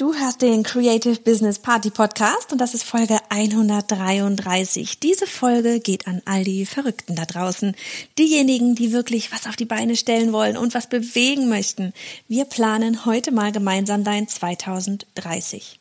Du 0.00 0.14
hörst 0.14 0.40
den 0.40 0.62
Creative 0.62 1.20
Business 1.20 1.58
Party 1.58 1.90
Podcast 1.90 2.52
und 2.52 2.58
das 2.58 2.72
ist 2.72 2.84
Folge 2.84 3.18
133. 3.28 4.98
Diese 4.98 5.26
Folge 5.26 5.78
geht 5.78 6.06
an 6.06 6.22
all 6.24 6.42
die 6.42 6.64
Verrückten 6.64 7.16
da 7.16 7.26
draußen. 7.26 7.76
Diejenigen, 8.16 8.74
die 8.74 8.92
wirklich 8.92 9.30
was 9.30 9.46
auf 9.46 9.56
die 9.56 9.66
Beine 9.66 9.96
stellen 9.96 10.32
wollen 10.32 10.56
und 10.56 10.72
was 10.72 10.88
bewegen 10.88 11.50
möchten. 11.50 11.92
Wir 12.28 12.46
planen 12.46 13.04
heute 13.04 13.30
mal 13.30 13.52
gemeinsam 13.52 14.02
dein 14.02 14.26
2030. 14.26 15.78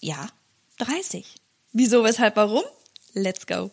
Ja, 0.00 0.26
30. 0.78 1.24
Wieso, 1.72 2.02
weshalb, 2.02 2.34
warum? 2.34 2.64
Let's 3.14 3.46
go. 3.46 3.70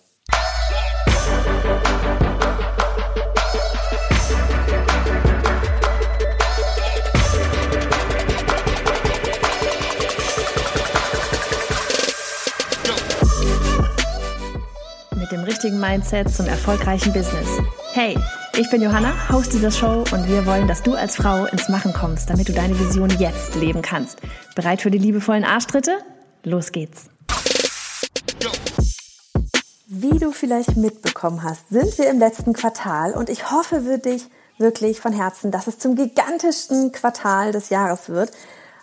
Mit 15.27 15.39
dem 15.39 15.43
richtigen 15.43 15.79
Mindset 15.79 16.33
zum 16.33 16.45
erfolgreichen 16.45 17.11
Business. 17.11 17.47
Hey, 17.91 18.18
ich 18.57 18.69
bin 18.69 18.81
Johanna, 18.81 19.13
Host 19.29 19.51
dieser 19.51 19.71
Show 19.71 20.05
und 20.13 20.25
wir 20.29 20.45
wollen, 20.45 20.69
dass 20.69 20.83
du 20.83 20.93
als 20.93 21.18
Frau 21.18 21.45
ins 21.47 21.68
Machen 21.68 21.91
kommst, 21.91 22.29
damit 22.29 22.47
du 22.47 22.54
deine 22.54 22.79
Vision 22.79 23.09
jetzt 23.19 23.55
leben 23.55 23.82
kannst. 23.82 24.21
Bereit 24.55 24.82
für 24.82 24.89
die 24.89 24.97
liebevollen 24.97 25.43
Arschtritte? 25.43 25.97
Los 26.43 26.71
geht's. 26.71 27.07
Wie 29.87 30.18
du 30.18 30.32
vielleicht 30.32 30.77
mitbekommen 30.77 31.43
hast, 31.43 31.68
sind 31.69 31.97
wir 31.97 32.09
im 32.09 32.19
letzten 32.19 32.53
Quartal 32.53 33.11
und 33.13 33.30
ich 33.30 33.52
hoffe 33.52 33.81
für 33.81 33.97
dich 33.97 34.30
wirklich 34.57 35.02
von 35.02 35.11
Herzen, 35.11 35.52
dass 35.52 35.67
es 35.67 35.77
zum 35.77 35.95
gigantischsten 35.95 36.94
Quartal 36.94 37.52
des 37.52 37.69
Jahres 37.69 38.07
wird. 38.07 38.31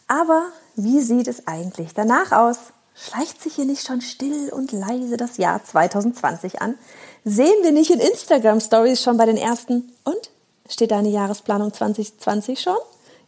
Aber 0.08 0.42
wie 0.76 1.00
sieht 1.00 1.26
es 1.26 1.46
eigentlich 1.46 1.94
danach 1.94 2.32
aus? 2.32 2.73
Schleicht 2.94 3.42
sich 3.42 3.54
hier 3.54 3.64
nicht 3.64 3.86
schon 3.86 4.00
still 4.00 4.50
und 4.50 4.72
leise 4.72 5.16
das 5.16 5.36
Jahr 5.36 5.62
2020 5.64 6.62
an? 6.62 6.76
Sehen 7.24 7.62
wir 7.62 7.72
nicht 7.72 7.90
in 7.90 8.00
Instagram 8.00 8.60
Stories 8.60 9.02
schon 9.02 9.16
bei 9.16 9.26
den 9.26 9.36
ersten? 9.36 9.92
Und? 10.04 10.30
Steht 10.68 10.92
deine 10.92 11.10
Jahresplanung 11.10 11.72
2020 11.72 12.60
schon? 12.60 12.76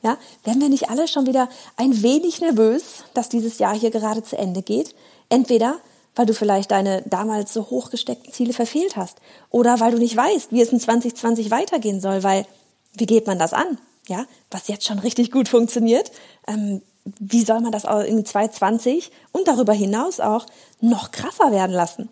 Ja, 0.02 0.16
werden 0.44 0.60
wir 0.60 0.68
nicht 0.68 0.88
alle 0.90 1.08
schon 1.08 1.26
wieder 1.26 1.48
ein 1.76 2.02
wenig 2.02 2.40
nervös, 2.40 3.04
dass 3.14 3.28
dieses 3.28 3.58
Jahr 3.58 3.74
hier 3.74 3.90
gerade 3.90 4.22
zu 4.22 4.38
Ende 4.38 4.62
geht? 4.62 4.94
Entweder 5.28 5.78
weil 6.16 6.26
du 6.26 6.34
vielleicht 6.34 6.70
deine 6.70 7.02
damals 7.02 7.52
so 7.52 7.70
hochgesteckten 7.70 8.32
Ziele 8.32 8.54
verfehlt 8.54 8.96
hast 8.96 9.18
oder 9.50 9.78
weil 9.78 9.92
du 9.92 9.98
nicht 9.98 10.16
weißt, 10.16 10.50
wie 10.50 10.62
es 10.62 10.72
in 10.72 10.80
2020 10.80 11.50
weitergehen 11.50 12.00
soll, 12.00 12.22
weil 12.24 12.46
wie 12.94 13.06
geht 13.06 13.26
man 13.26 13.38
das 13.38 13.52
an? 13.52 13.78
Ja, 14.08 14.24
was 14.50 14.68
jetzt 14.68 14.86
schon 14.86 14.98
richtig 14.98 15.30
gut 15.30 15.48
funktioniert, 15.48 16.10
ähm, 16.48 16.80
wie 17.18 17.44
soll 17.44 17.60
man 17.60 17.72
das 17.72 17.84
in 17.84 18.24
2020 18.24 19.10
und 19.32 19.48
darüber 19.48 19.72
hinaus 19.72 20.20
auch 20.20 20.46
noch 20.80 21.10
krasser 21.10 21.52
werden 21.52 21.72
lassen? 21.72 22.08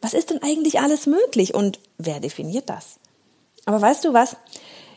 Was 0.00 0.14
ist 0.14 0.30
denn 0.30 0.42
eigentlich 0.42 0.80
alles 0.80 1.06
möglich 1.06 1.54
und 1.54 1.78
wer 1.98 2.20
definiert 2.20 2.68
das? 2.68 2.96
Aber 3.66 3.80
weißt 3.80 4.04
du 4.04 4.12
was? 4.12 4.36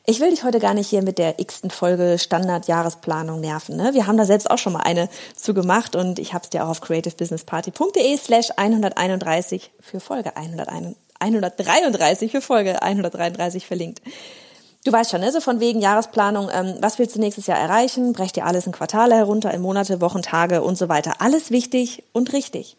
Ich 0.06 0.20
will 0.20 0.32
dich 0.32 0.44
heute 0.44 0.60
gar 0.60 0.74
nicht 0.74 0.90
hier 0.90 1.02
mit 1.02 1.18
der 1.18 1.40
x-ten 1.40 1.70
Folge 1.70 2.18
Standard-Jahresplanung 2.20 3.40
nerven. 3.40 3.78
Ne? 3.78 3.94
Wir 3.94 4.06
haben 4.06 4.18
da 4.18 4.26
selbst 4.26 4.52
auch 4.52 4.58
schon 4.58 4.74
mal 4.74 4.82
eine 4.82 5.08
zu 5.34 5.54
gemacht 5.54 5.96
und 5.96 6.20
ich 6.20 6.34
habe 6.34 6.44
es 6.44 6.50
dir 6.50 6.66
auch 6.66 6.70
auf 6.70 6.82
creativebusinessparty.de 6.82 8.18
slash 8.18 8.50
131 8.58 9.72
für 9.80 10.02
Folge 10.02 10.36
133 10.36 12.32
für 12.32 12.42
Folge 12.42 12.82
133 12.82 13.66
verlinkt. 13.66 14.02
Du 14.84 14.92
weißt 14.92 15.12
schon, 15.12 15.22
ne? 15.22 15.32
so 15.32 15.40
von 15.40 15.62
wegen 15.62 15.80
Jahresplanung, 15.80 16.50
ähm, 16.52 16.76
was 16.82 17.00
willst 17.00 17.16
du 17.16 17.20
nächstes 17.20 17.48
Jahr 17.48 17.58
erreichen? 17.58 18.12
Brech 18.12 18.34
dir 18.34 18.46
alles 18.46 18.66
in 18.66 18.74
Quartale 18.74 19.16
herunter, 19.16 19.54
in 19.54 19.62
Monate, 19.62 20.02
Wochen, 20.02 20.22
Tage 20.22 20.62
und 20.62 20.78
so 20.78 20.90
weiter. 20.90 21.22
Alles 21.22 21.52
wichtig 21.52 22.04
und 22.12 22.34
richtig. 22.34 22.76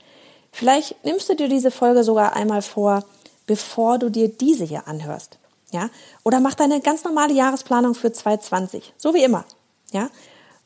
Vielleicht 0.53 1.03
nimmst 1.05 1.29
du 1.31 1.35
dir 1.35 1.49
diese 1.49 1.71
Folge 1.71 2.05
sogar 2.05 2.37
einmal 2.37 2.61
vor, 2.61 3.05
bevor 3.47 3.99
du 3.99 4.11
dir 4.11 4.29
diese 4.29 4.65
hier 4.65 4.87
anhörst. 4.87 5.39
Ja? 5.73 5.89
Oder 6.25 6.41
mach 6.41 6.55
deine 6.55 6.81
ganz 6.81 7.05
normale 7.05 7.33
Jahresplanung 7.33 7.95
für 7.95 8.13
2020. 8.13 8.93
So 8.99 9.15
wie 9.15 9.25
immer. 9.25 9.47
Ja? 9.91 10.11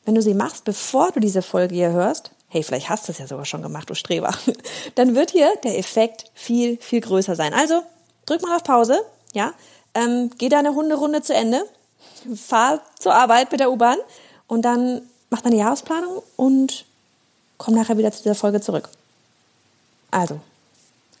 Wenn 0.05 0.15
du 0.15 0.21
sie 0.21 0.33
machst, 0.33 0.65
bevor 0.65 1.11
du 1.11 1.21
diese 1.21 1.41
Folge 1.41 1.73
hier 1.73 1.91
hörst, 1.91 2.31
hey, 2.49 2.63
vielleicht 2.63 2.89
hast 2.89 3.07
du 3.07 3.13
es 3.13 3.17
ja 3.17 3.27
sogar 3.27 3.45
schon 3.45 3.61
gemacht, 3.61 3.89
du 3.89 3.95
Streber, 3.95 4.33
dann 4.95 5.15
wird 5.15 5.31
hier 5.31 5.49
der 5.63 5.77
Effekt 5.79 6.25
viel, 6.33 6.77
viel 6.81 6.99
größer 6.99 7.35
sein. 7.35 7.53
Also, 7.53 7.81
drück 8.25 8.41
mal 8.41 8.55
auf 8.55 8.63
Pause, 8.63 8.99
ja? 9.33 9.53
Ähm, 9.93 10.31
geh 10.37 10.49
deine 10.49 10.75
Hunderunde 10.75 11.21
zu 11.21 11.33
Ende, 11.33 11.63
fahr 12.35 12.81
zur 12.97 13.13
Arbeit 13.13 13.51
mit 13.51 13.59
der 13.59 13.71
U-Bahn 13.71 13.97
und 14.47 14.63
dann 14.63 15.01
mach 15.29 15.41
deine 15.41 15.57
Jahresplanung 15.57 16.21
und 16.35 16.85
komm 17.57 17.75
nachher 17.75 17.97
wieder 17.97 18.11
zu 18.11 18.23
dieser 18.23 18.35
Folge 18.35 18.61
zurück. 18.61 18.89
Also, 20.11 20.39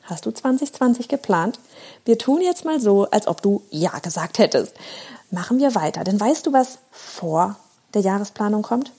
hast 0.03 0.25
du 0.25 0.31
2020 0.31 1.07
geplant? 1.07 1.59
Wir 2.05 2.17
tun 2.17 2.41
jetzt 2.41 2.65
mal 2.65 2.79
so, 2.79 3.09
als 3.11 3.27
ob 3.27 3.41
du 3.41 3.61
Ja 3.69 3.99
gesagt 3.99 4.39
hättest. 4.39 4.73
Machen 5.31 5.59
wir 5.59 5.75
weiter, 5.75 6.03
denn 6.03 6.19
weißt 6.19 6.47
du, 6.47 6.53
was 6.53 6.79
vor 6.91 7.55
der 7.93 8.01
Jahresplanung 8.01 8.63
kommt? 8.63 8.91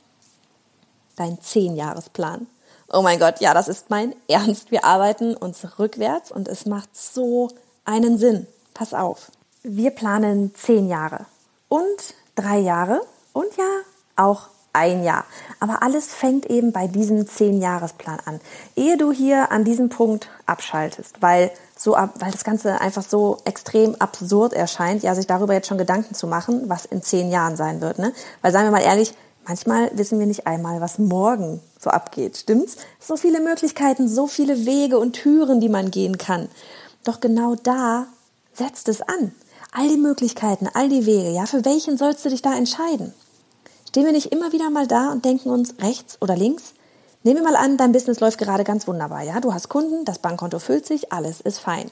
Dein 1.17 1.41
Zehn-Jahresplan. 1.41 2.47
Oh 2.93 3.03
mein 3.03 3.19
Gott, 3.19 3.41
ja, 3.41 3.55
das 3.55 3.69
ist 3.69 3.91
mein 3.91 4.15
Ernst. 4.29 4.71
Wir 4.71 4.85
arbeiten 4.85 5.37
uns 5.37 5.79
rückwärts 5.79 6.31
und 6.31 6.49
es 6.49 6.67
macht 6.67 6.97
so 6.97 7.49
einen 7.85 8.19
Sinn. 8.19 8.47
Pass 8.75 8.95
auf. 8.95 9.31
Wir 9.63 9.91
planen 9.91 10.55
zehn 10.55 10.89
Jahre 10.89 11.27
und 11.69 12.15
drei 12.35 12.59
Jahre 12.61 13.03
und 13.35 13.55
ja 13.59 13.69
auch 14.17 14.49
ein 14.73 15.05
Jahr. 15.05 15.27
Aber 15.59 15.83
alles 15.83 16.15
fängt 16.15 16.47
eben 16.47 16.73
bei 16.73 16.87
diesem 16.87 17.27
Zehn-Jahresplan 17.27 18.21
an. 18.25 18.41
Ehe 18.75 18.97
du 18.97 19.13
hier 19.13 19.53
an 19.53 19.65
diesem 19.65 19.91
Punkt 19.91 20.31
abschaltest, 20.47 21.21
weil 21.21 21.51
so, 21.77 21.93
weil 21.93 22.31
das 22.31 22.45
Ganze 22.45 22.81
einfach 22.81 23.03
so 23.03 23.37
extrem 23.45 23.97
absurd 23.97 24.55
erscheint, 24.55 25.03
ja, 25.03 25.15
sich 25.15 25.27
darüber 25.27 25.53
jetzt 25.53 25.69
schon 25.69 25.77
Gedanken 25.77 26.15
zu 26.15 26.27
machen, 26.27 26.71
was 26.71 26.87
in 26.87 27.03
zehn 27.03 27.31
Jahren 27.31 27.57
sein 27.57 27.83
wird, 27.83 27.99
ne? 27.99 28.15
Weil 28.41 28.53
seien 28.53 28.65
wir 28.65 28.71
mal 28.71 28.81
ehrlich, 28.81 29.13
manchmal 29.47 29.91
wissen 29.93 30.19
wir 30.19 30.27
nicht 30.27 30.47
einmal, 30.47 30.81
was 30.81 30.99
morgen 30.99 31.61
so 31.79 31.91
abgeht, 31.91 32.39
stimmt's? 32.39 32.79
So 32.99 33.19
viele 33.19 33.41
Möglichkeiten, 33.41 34.09
so 34.09 34.27
viele 34.27 34.65
Wege 34.65 34.99
und 34.99 35.13
Türen, 35.13 35.61
die 35.61 35.69
man 35.69 35.91
gehen 35.91 36.17
kann. 36.17 36.49
Doch 37.05 37.21
genau 37.21 37.57
da 37.57 38.07
setzt 38.55 38.89
es 38.89 39.03
an 39.03 39.33
all 39.73 39.89
die 39.89 39.97
Möglichkeiten, 39.97 40.69
all 40.73 40.89
die 40.89 41.07
Wege, 41.07 41.31
ja, 41.31 41.47
für 41.47 41.65
welchen 41.65 41.97
sollst 41.97 42.25
du 42.25 42.31
dich 42.31 42.43
da 42.43 42.55
entscheiden? 42.55 43.13
Stehen 43.89 44.05
wir 44.05 44.13
nicht 44.13 44.33
immer 44.33 44.53
wieder 44.53 44.71
mal 44.71 44.87
da 44.87 45.11
und 45.11 45.25
denken 45.25 45.51
uns 45.51 45.75
rechts 45.81 46.19
oder 46.21 46.37
links? 46.37 46.75
Nehmen 47.23 47.43
wir 47.43 47.51
mal 47.51 47.57
an, 47.57 47.77
dein 47.77 47.93
Business 47.93 48.21
läuft 48.21 48.39
gerade 48.39 48.65
ganz 48.65 48.89
wunderbar, 48.89 49.23
ja, 49.23 49.41
du 49.41 49.53
hast 49.53 49.69
Kunden, 49.69 50.05
das 50.05 50.19
Bankkonto 50.19 50.59
füllt 50.59 50.87
sich, 50.87 51.13
alles 51.13 51.41
ist 51.41 51.59
fein. 51.59 51.91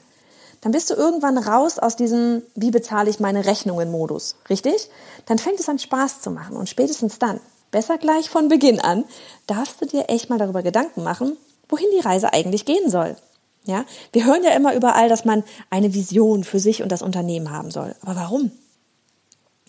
Dann 0.61 0.73
bist 0.73 0.89
du 0.89 0.93
irgendwann 0.95 1.37
raus 1.37 1.79
aus 1.79 1.95
diesem 1.95 2.41
wie 2.55 2.71
bezahle 2.71 3.09
ich 3.09 3.19
meine 3.19 3.45
Rechnungen 3.45 3.91
Modus, 3.91 4.35
richtig? 4.49 4.89
Dann 5.25 5.37
fängt 5.37 5.59
es 5.59 5.69
an 5.69 5.79
Spaß 5.79 6.21
zu 6.21 6.31
machen 6.31 6.57
und 6.57 6.67
spätestens 6.67 7.17
dann, 7.19 7.39
besser 7.71 7.97
gleich 7.97 8.29
von 8.29 8.49
Beginn 8.49 8.81
an, 8.81 9.05
darfst 9.47 9.81
du 9.81 9.85
dir 9.85 10.09
echt 10.09 10.29
mal 10.29 10.39
darüber 10.39 10.63
Gedanken 10.63 11.03
machen, 11.03 11.37
wohin 11.69 11.87
die 11.95 12.05
Reise 12.05 12.33
eigentlich 12.33 12.65
gehen 12.65 12.89
soll. 12.89 13.15
Ja, 13.69 13.85
wir 14.13 14.25
hören 14.25 14.43
ja 14.43 14.49
immer 14.55 14.73
überall, 14.73 15.09
dass 15.09 15.25
man 15.25 15.43
eine 15.69 15.93
Vision 15.93 16.43
für 16.43 16.59
sich 16.59 16.81
und 16.81 16.91
das 16.91 17.03
Unternehmen 17.03 17.51
haben 17.51 17.69
soll. 17.69 17.95
Aber 18.01 18.15
warum? 18.15 18.49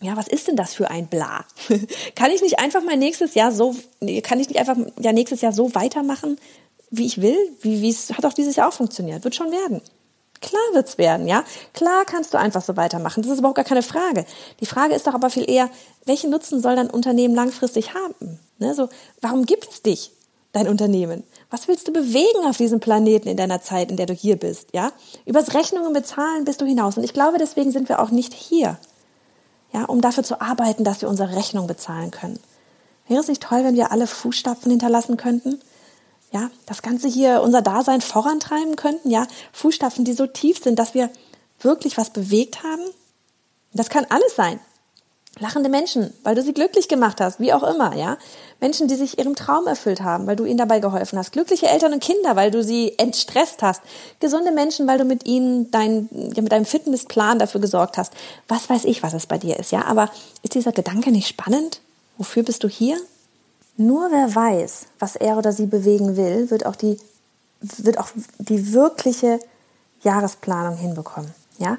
Ja, 0.00 0.16
was 0.16 0.26
ist 0.26 0.48
denn 0.48 0.56
das 0.56 0.72
für 0.72 0.90
ein 0.90 1.06
Bla? 1.06 1.44
kann 2.16 2.30
ich 2.30 2.40
nicht 2.40 2.58
einfach 2.58 2.82
mal 2.82 2.96
nächstes 2.96 3.34
Jahr 3.34 3.52
so, 3.52 3.76
kann 4.22 4.40
ich 4.40 4.48
nicht 4.48 4.58
einfach 4.58 4.76
ja 4.98 5.12
nächstes 5.12 5.42
Jahr 5.42 5.52
so 5.52 5.74
weitermachen, 5.74 6.38
wie 6.90 7.04
ich 7.04 7.20
will? 7.20 7.36
Wie, 7.60 7.82
wie 7.82 7.90
es 7.90 8.10
hat 8.14 8.24
auch 8.24 8.32
dieses 8.32 8.56
Jahr 8.56 8.68
auch 8.68 8.72
funktioniert. 8.72 9.22
Wird 9.22 9.34
schon 9.34 9.52
werden. 9.52 9.82
Klar 10.40 10.62
wird's 10.72 10.96
werden, 10.96 11.28
ja. 11.28 11.44
Klar 11.74 12.06
kannst 12.06 12.32
du 12.32 12.38
einfach 12.38 12.62
so 12.62 12.78
weitermachen. 12.78 13.22
Das 13.22 13.30
ist 13.30 13.40
überhaupt 13.40 13.56
gar 13.56 13.66
keine 13.66 13.82
Frage. 13.82 14.24
Die 14.60 14.66
Frage 14.66 14.94
ist 14.94 15.06
doch 15.06 15.12
aber 15.12 15.28
viel 15.28 15.48
eher, 15.48 15.68
welchen 16.06 16.30
Nutzen 16.30 16.62
soll 16.62 16.74
dein 16.74 16.88
Unternehmen 16.88 17.34
langfristig 17.34 17.92
haben? 17.92 18.40
Ne, 18.58 18.74
so, 18.74 18.88
warum 19.20 19.44
gibt 19.44 19.68
es 19.70 19.82
dich? 19.82 20.12
dein 20.52 20.68
Unternehmen? 20.68 21.24
Was 21.50 21.66
willst 21.66 21.88
du 21.88 21.92
bewegen 21.92 22.46
auf 22.46 22.56
diesem 22.56 22.78
Planeten 22.78 23.28
in 23.28 23.36
deiner 23.36 23.60
Zeit, 23.60 23.90
in 23.90 23.96
der 23.96 24.06
du 24.06 24.14
hier 24.14 24.36
bist? 24.36 24.68
Ja, 24.72 24.92
übers 25.26 25.52
Rechnungen 25.52 25.92
bezahlen 25.92 26.44
bist 26.44 26.60
du 26.60 26.64
hinaus. 26.64 26.96
Und 26.96 27.02
ich 27.02 27.12
glaube, 27.12 27.38
deswegen 27.38 27.72
sind 27.72 27.88
wir 27.88 28.00
auch 28.00 28.10
nicht 28.10 28.32
hier, 28.32 28.78
ja, 29.72 29.84
um 29.84 30.00
dafür 30.00 30.22
zu 30.22 30.40
arbeiten, 30.40 30.84
dass 30.84 31.02
wir 31.02 31.08
unsere 31.08 31.34
Rechnung 31.34 31.66
bezahlen 31.66 32.12
können. 32.12 32.38
Wäre 33.08 33.20
es 33.20 33.28
nicht 33.28 33.42
toll, 33.42 33.64
wenn 33.64 33.74
wir 33.74 33.90
alle 33.90 34.06
Fußstapfen 34.06 34.70
hinterlassen 34.70 35.16
könnten? 35.16 35.60
Ja, 36.30 36.50
das 36.66 36.82
Ganze 36.82 37.08
hier, 37.08 37.42
unser 37.42 37.60
Dasein 37.60 38.00
vorantreiben 38.00 38.76
könnten? 38.76 39.10
Ja, 39.10 39.26
Fußstapfen, 39.52 40.04
die 40.04 40.12
so 40.12 40.28
tief 40.28 40.62
sind, 40.62 40.78
dass 40.78 40.94
wir 40.94 41.10
wirklich 41.60 41.98
was 41.98 42.10
bewegt 42.10 42.62
haben? 42.62 42.82
Das 43.72 43.88
kann 43.88 44.06
alles 44.08 44.36
sein. 44.36 44.60
Lachende 45.38 45.70
Menschen, 45.70 46.12
weil 46.24 46.34
du 46.34 46.42
sie 46.42 46.52
glücklich 46.52 46.88
gemacht 46.88 47.20
hast, 47.20 47.38
wie 47.38 47.52
auch 47.52 47.62
immer, 47.62 47.94
ja. 47.96 48.18
Menschen, 48.60 48.88
die 48.88 48.96
sich 48.96 49.18
ihrem 49.18 49.36
Traum 49.36 49.66
erfüllt 49.66 50.02
haben, 50.02 50.26
weil 50.26 50.36
du 50.36 50.44
ihnen 50.44 50.58
dabei 50.58 50.80
geholfen 50.80 51.18
hast. 51.18 51.32
Glückliche 51.32 51.68
Eltern 51.68 51.94
und 51.94 52.02
Kinder, 52.02 52.36
weil 52.36 52.50
du 52.50 52.62
sie 52.62 52.98
entstresst 52.98 53.62
hast. 53.62 53.80
Gesunde 54.18 54.50
Menschen, 54.50 54.86
weil 54.86 54.98
du 54.98 55.04
mit 55.04 55.26
ihnen 55.26 55.70
dein, 55.70 56.08
ja, 56.34 56.42
mit 56.42 56.52
deinem 56.52 56.66
Fitnessplan 56.66 57.38
dafür 57.38 57.60
gesorgt 57.60 57.96
hast. 57.96 58.12
Was 58.48 58.68
weiß 58.68 58.84
ich, 58.84 59.02
was 59.02 59.14
es 59.14 59.26
bei 59.26 59.38
dir 59.38 59.58
ist, 59.58 59.70
ja. 59.70 59.84
Aber 59.86 60.10
ist 60.42 60.54
dieser 60.54 60.72
Gedanke 60.72 61.10
nicht 61.10 61.28
spannend? 61.28 61.80
Wofür 62.18 62.42
bist 62.42 62.64
du 62.64 62.68
hier? 62.68 62.98
Nur 63.76 64.10
wer 64.10 64.34
weiß, 64.34 64.86
was 64.98 65.16
er 65.16 65.38
oder 65.38 65.52
sie 65.52 65.66
bewegen 65.66 66.16
will, 66.16 66.50
wird 66.50 66.66
auch 66.66 66.76
die, 66.76 66.98
wird 67.60 67.98
auch 67.98 68.08
die 68.38 68.74
wirkliche 68.74 69.40
Jahresplanung 70.02 70.76
hinbekommen. 70.76 71.32
Ja? 71.58 71.78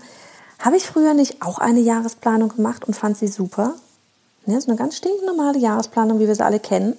Habe 0.61 0.77
ich 0.77 0.85
früher 0.85 1.15
nicht 1.15 1.41
auch 1.41 1.57
eine 1.57 1.79
Jahresplanung 1.79 2.49
gemacht 2.49 2.85
und 2.85 2.93
fand 2.93 3.17
sie 3.17 3.27
super? 3.27 3.73
Ja, 4.45 4.53
das 4.53 4.65
ist 4.65 4.69
eine 4.69 4.77
ganz 4.77 4.95
stinknormale 4.95 5.57
Jahresplanung, 5.57 6.19
wie 6.19 6.27
wir 6.27 6.35
sie 6.35 6.45
alle 6.45 6.59
kennen. 6.59 6.95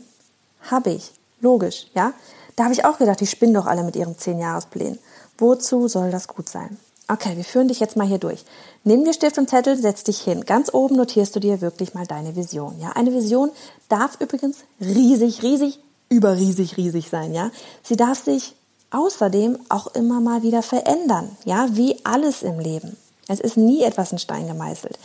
Habe 0.68 0.90
ich. 0.90 1.12
Logisch, 1.40 1.86
ja? 1.94 2.12
Da 2.56 2.64
habe 2.64 2.74
ich 2.74 2.84
auch 2.84 2.98
gedacht, 2.98 3.20
die 3.20 3.26
spinnen 3.26 3.54
doch 3.54 3.66
alle 3.66 3.84
mit 3.84 3.94
ihren 3.94 4.18
zehn 4.18 4.40
Jahresplänen. 4.40 4.98
Wozu 5.38 5.86
soll 5.86 6.10
das 6.10 6.26
gut 6.26 6.48
sein? 6.48 6.76
Okay, 7.08 7.36
wir 7.36 7.44
führen 7.44 7.68
dich 7.68 7.78
jetzt 7.78 7.96
mal 7.96 8.06
hier 8.06 8.18
durch. 8.18 8.44
Nimm 8.82 9.04
dir 9.04 9.12
Stift 9.12 9.38
und 9.38 9.48
Zettel, 9.48 9.76
setz 9.76 10.02
dich 10.02 10.20
hin. 10.20 10.44
Ganz 10.44 10.72
oben 10.74 10.96
notierst 10.96 11.34
du 11.36 11.40
dir 11.40 11.60
wirklich 11.60 11.94
mal 11.94 12.06
deine 12.06 12.34
Vision. 12.34 12.78
Ja, 12.80 12.90
eine 12.90 13.12
Vision 13.12 13.50
darf 13.88 14.20
übrigens 14.20 14.58
riesig, 14.80 15.42
riesig, 15.42 15.78
überriesig, 16.08 16.76
riesig 16.76 17.10
sein. 17.10 17.32
Ja, 17.32 17.50
sie 17.82 17.96
darf 17.96 18.22
sich 18.22 18.54
außerdem 18.90 19.58
auch 19.68 19.88
immer 19.88 20.20
mal 20.20 20.42
wieder 20.42 20.62
verändern. 20.62 21.36
Ja, 21.44 21.68
wie 21.72 22.04
alles 22.04 22.42
im 22.42 22.58
Leben. 22.58 22.96
Es 23.28 23.40
ist 23.40 23.56
nie 23.56 23.82
etwas 23.82 24.12
in 24.12 24.18
Stein 24.18 24.48
gemeißelt. 24.48 24.98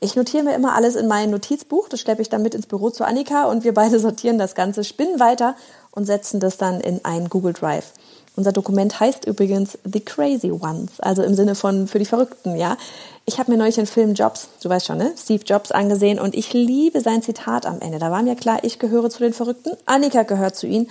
Ich 0.00 0.14
notiere 0.14 0.44
mir 0.44 0.54
immer 0.54 0.76
alles 0.76 0.94
in 0.94 1.08
mein 1.08 1.30
Notizbuch, 1.30 1.88
das 1.88 2.00
schleppe 2.00 2.22
ich 2.22 2.28
dann 2.28 2.42
mit 2.42 2.54
ins 2.54 2.66
Büro 2.66 2.90
zu 2.90 3.04
Annika 3.04 3.46
und 3.46 3.64
wir 3.64 3.74
beide 3.74 3.98
sortieren 4.00 4.38
das 4.38 4.54
Ganze, 4.54 4.84
spinnen 4.84 5.18
weiter 5.18 5.56
und 5.90 6.04
setzen 6.04 6.38
das 6.38 6.56
dann 6.56 6.80
in 6.80 7.04
ein 7.04 7.28
Google 7.28 7.52
Drive. 7.52 7.92
Unser 8.36 8.52
Dokument 8.52 9.00
heißt 9.00 9.26
übrigens 9.26 9.76
The 9.84 9.98
Crazy 9.98 10.52
Ones, 10.52 11.00
also 11.00 11.24
im 11.24 11.34
Sinne 11.34 11.56
von 11.56 11.88
für 11.88 11.98
die 11.98 12.04
Verrückten, 12.04 12.56
ja. 12.56 12.76
Ich 13.24 13.40
habe 13.40 13.50
mir 13.50 13.58
neulich 13.58 13.74
den 13.74 13.86
Film 13.86 14.14
Jobs, 14.14 14.48
du 14.62 14.68
weißt 14.68 14.86
schon, 14.86 14.98
ne? 14.98 15.12
Steve 15.18 15.42
Jobs 15.44 15.72
angesehen 15.72 16.20
und 16.20 16.36
ich 16.36 16.52
liebe 16.52 17.00
sein 17.00 17.20
Zitat 17.20 17.66
am 17.66 17.80
Ende. 17.80 17.98
Da 17.98 18.12
war 18.12 18.22
mir 18.22 18.36
klar, 18.36 18.60
ich 18.62 18.78
gehöre 18.78 19.10
zu 19.10 19.18
den 19.18 19.32
Verrückten, 19.32 19.72
Annika 19.86 20.22
gehört 20.22 20.54
zu 20.54 20.68
ihnen 20.68 20.88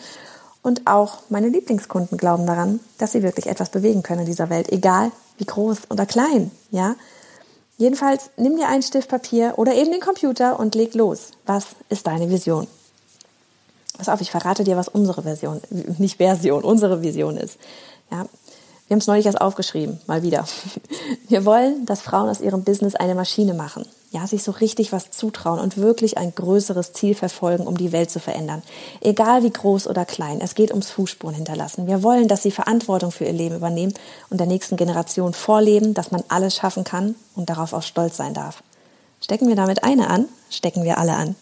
und 0.62 0.85
auch 0.85 1.19
meine 1.30 1.47
Lieblingskunden 1.47 2.18
glauben 2.18 2.45
daran, 2.45 2.81
dass 2.97 3.13
sie 3.13 3.23
wirklich 3.23 3.47
etwas 3.47 3.69
bewegen 3.69 4.03
können 4.03 4.21
in 4.21 4.25
dieser 4.25 4.50
Welt, 4.50 4.69
egal 4.69 5.13
wie 5.38 5.45
groß 5.45 5.89
oder 5.89 6.06
klein, 6.06 6.51
ja. 6.72 6.95
Jedenfalls 7.78 8.31
nimm 8.38 8.57
dir 8.57 8.68
einen 8.68 8.81
Stift 8.81 9.10
Papier 9.10 9.54
oder 9.57 9.75
eben 9.75 9.92
den 9.92 10.01
Computer 10.01 10.60
und 10.60 10.74
leg 10.74 10.95
los. 10.95 11.31
Was 11.45 11.68
ist 11.89 12.07
deine 12.07 12.30
Vision? 12.30 12.68
Pass 13.98 14.10
auf, 14.10 14.22
ich 14.22 14.31
verrate 14.31 14.63
dir, 14.63 14.78
was 14.78 14.88
unsere 14.88 15.24
Version, 15.24 15.62
nicht 15.69 16.18
Version, 16.18 16.63
unsere 16.63 17.01
Vision 17.01 17.38
ist. 17.38 17.57
Ja, 18.10 18.25
wir 18.88 18.95
haben 18.95 19.00
es 19.00 19.07
neulich 19.07 19.25
erst 19.25 19.42
aufgeschrieben, 19.42 20.00
mal 20.07 20.24
wieder. 20.24 20.45
Wir 21.28 21.44
wollen, 21.44 21.86
dass 21.86 22.01
Frauen 22.01 22.30
aus 22.30 22.40
ihrem 22.40 22.63
Business 22.63 22.95
eine 22.95 23.16
Maschine 23.16 23.54
machen. 23.54 23.86
Ja, 24.12 24.25
sich 24.25 24.42
so 24.42 24.51
richtig 24.51 24.94
was 24.94 25.12
zutrauen 25.12 25.59
und 25.59 25.77
wirklich 25.77 26.18
ein 26.18 26.33
größeres 26.33 26.94
Ziel 26.94 27.13
verfolgen, 27.13 27.68
um 27.68 27.77
die 27.77 27.92
Welt 27.92 28.09
zu 28.09 28.21
verändern. 28.21 28.63
Egal 29.01 29.44
wie 29.44 29.50
groß 29.50 29.86
oder 29.88 30.06
klein, 30.06 30.39
es 30.39 30.56
geht 30.56 30.71
ums 30.71 30.89
Fußspuren 30.92 31.36
hinterlassen. 31.36 31.88
Wir 31.88 32.04
wollen, 32.04 32.30
dass 32.30 32.42
sie 32.42 32.51
Verantwortung 32.51 33.12
für 33.12 33.25
ihr 33.25 33.33
Leben 33.33 33.56
übernehmen 33.56 33.94
und 34.30 34.39
der 34.39 34.48
nächsten 34.48 34.77
Generation 34.77 35.33
vorleben, 35.33 35.94
dass 35.94 36.12
man 36.12 36.24
alles 36.30 36.56
schaffen 36.56 36.86
kann 36.86 37.15
und 37.36 37.50
darauf 37.50 37.74
auch 37.74 37.83
stolz 37.83 38.15
sein 38.15 38.33
darf. 38.33 38.63
Stecken 39.21 39.50
wir 39.50 39.56
damit 39.56 39.83
eine 39.83 40.09
an, 40.09 40.30
stecken 40.50 40.83
wir 40.83 41.00
alle 41.00 41.15
an. 41.15 41.36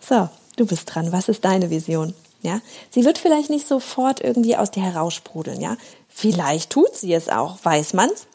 So, 0.00 0.28
du 0.56 0.66
bist 0.66 0.94
dran. 0.94 1.12
Was 1.12 1.28
ist 1.28 1.44
deine 1.44 1.68
Vision? 1.68 2.14
Ja, 2.42 2.60
sie 2.90 3.04
wird 3.04 3.18
vielleicht 3.18 3.50
nicht 3.50 3.66
sofort 3.66 4.20
irgendwie 4.20 4.56
aus 4.56 4.70
dir 4.70 4.82
heraussprudeln, 4.82 5.60
ja. 5.60 5.76
Vielleicht 6.08 6.70
tut 6.70 6.94
sie 6.94 7.12
es 7.12 7.28
auch, 7.28 7.58
weiß 7.62 7.92
man's. 7.92 8.26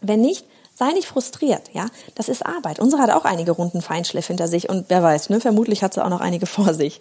Wenn 0.00 0.20
nicht, 0.20 0.44
sei 0.78 0.92
nicht 0.92 1.08
frustriert, 1.08 1.70
ja. 1.72 1.86
Das 2.14 2.28
ist 2.28 2.46
Arbeit. 2.46 2.78
Unsere 2.78 3.02
hat 3.02 3.10
auch 3.10 3.24
einige 3.24 3.52
Runden 3.52 3.82
Feinschliff 3.82 4.28
hinter 4.28 4.48
sich 4.48 4.68
und 4.68 4.86
wer 4.88 5.02
weiß, 5.02 5.30
ne, 5.30 5.40
vermutlich 5.40 5.82
hat 5.82 5.94
sie 5.94 6.04
auch 6.04 6.10
noch 6.10 6.20
einige 6.20 6.46
vor 6.56 6.74
sich. 6.74 7.00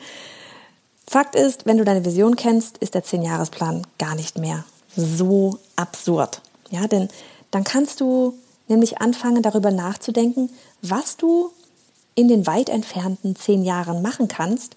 Fakt 1.07 1.35
ist, 1.35 1.65
wenn 1.65 1.77
du 1.77 1.85
deine 1.85 2.03
Vision 2.03 2.35
kennst, 2.35 2.79
ist 2.79 2.93
der 2.93 3.03
Zehn-Jahresplan 3.03 3.87
gar 3.97 4.15
nicht 4.15 4.37
mehr 4.37 4.65
so 4.95 5.57
absurd. 5.75 6.41
Ja, 6.69 6.87
denn 6.87 7.07
dann 7.51 7.63
kannst 7.63 8.01
du 8.01 8.37
nämlich 8.67 8.99
anfangen, 8.99 9.41
darüber 9.41 9.71
nachzudenken, 9.71 10.49
was 10.81 11.15
du 11.15 11.51
in 12.15 12.27
den 12.27 12.47
weit 12.47 12.69
entfernten 12.69 13.35
zehn 13.35 13.63
Jahren 13.63 14.01
machen 14.01 14.27
kannst, 14.27 14.75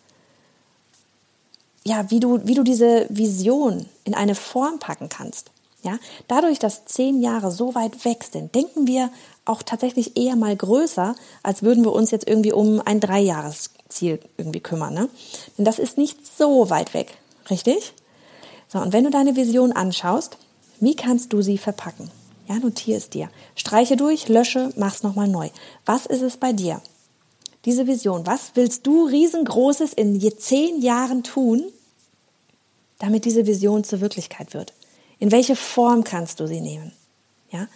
ja, 1.84 2.10
wie 2.10 2.20
du, 2.20 2.46
wie 2.46 2.54
du 2.54 2.62
diese 2.62 3.06
Vision 3.08 3.86
in 4.04 4.14
eine 4.14 4.34
Form 4.34 4.78
packen 4.78 5.08
kannst. 5.08 5.50
Ja, 5.82 5.98
dadurch, 6.28 6.58
dass 6.58 6.84
zehn 6.84 7.22
Jahre 7.22 7.50
so 7.50 7.74
weit 7.74 8.04
weg 8.04 8.24
sind, 8.30 8.54
denken 8.54 8.86
wir 8.86 9.10
auch 9.46 9.62
tatsächlich 9.62 10.16
eher 10.16 10.36
mal 10.36 10.54
größer, 10.54 11.14
als 11.42 11.62
würden 11.62 11.84
wir 11.84 11.92
uns 11.92 12.10
jetzt 12.10 12.28
irgendwie 12.28 12.52
um 12.52 12.82
ein 12.84 13.00
Dreijahresziel 13.00 14.20
irgendwie 14.36 14.60
kümmern. 14.60 14.92
Ne? 14.92 15.08
Denn 15.56 15.64
das 15.64 15.78
ist 15.78 15.96
nicht 15.96 16.18
so 16.36 16.68
weit 16.68 16.92
weg, 16.92 17.16
richtig? 17.48 17.94
So, 18.68 18.78
und 18.78 18.92
wenn 18.92 19.04
du 19.04 19.10
deine 19.10 19.36
Vision 19.36 19.72
anschaust, 19.72 20.36
wie 20.80 20.94
kannst 20.94 21.32
du 21.32 21.40
sie 21.40 21.56
verpacken? 21.56 22.10
Ja, 22.46 22.56
notiere 22.56 22.98
es 22.98 23.08
dir. 23.08 23.30
Streiche 23.54 23.96
durch, 23.96 24.28
lösche, 24.28 24.72
mach's 24.76 25.02
nochmal 25.02 25.28
neu. 25.28 25.48
Was 25.86 26.04
ist 26.04 26.22
es 26.22 26.36
bei 26.36 26.52
dir? 26.52 26.82
Diese 27.64 27.86
Vision, 27.86 28.26
was 28.26 28.52
willst 28.54 28.86
du 28.86 29.06
riesengroßes 29.06 29.92
in 29.92 30.14
je 30.16 30.36
zehn 30.36 30.82
Jahren 30.82 31.22
tun, 31.22 31.64
damit 32.98 33.24
diese 33.24 33.46
Vision 33.46 33.84
zur 33.84 34.00
Wirklichkeit 34.00 34.52
wird? 34.54 34.72
In 35.20 35.30
welche 35.30 35.54
Form 35.54 36.02
kannst 36.02 36.40
du 36.40 36.46
sie 36.46 36.60
nehmen? 36.60 36.92
Ja, 37.50 37.68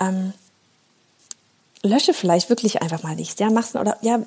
ähm, 0.00 0.32
lösche 1.82 2.14
vielleicht 2.14 2.48
wirklich 2.48 2.82
einfach 2.82 3.02
mal 3.02 3.14
nichts. 3.14 3.38
Ja, 3.38 3.50
mach's 3.50 3.76
oder 3.76 3.96
ja, 4.02 4.20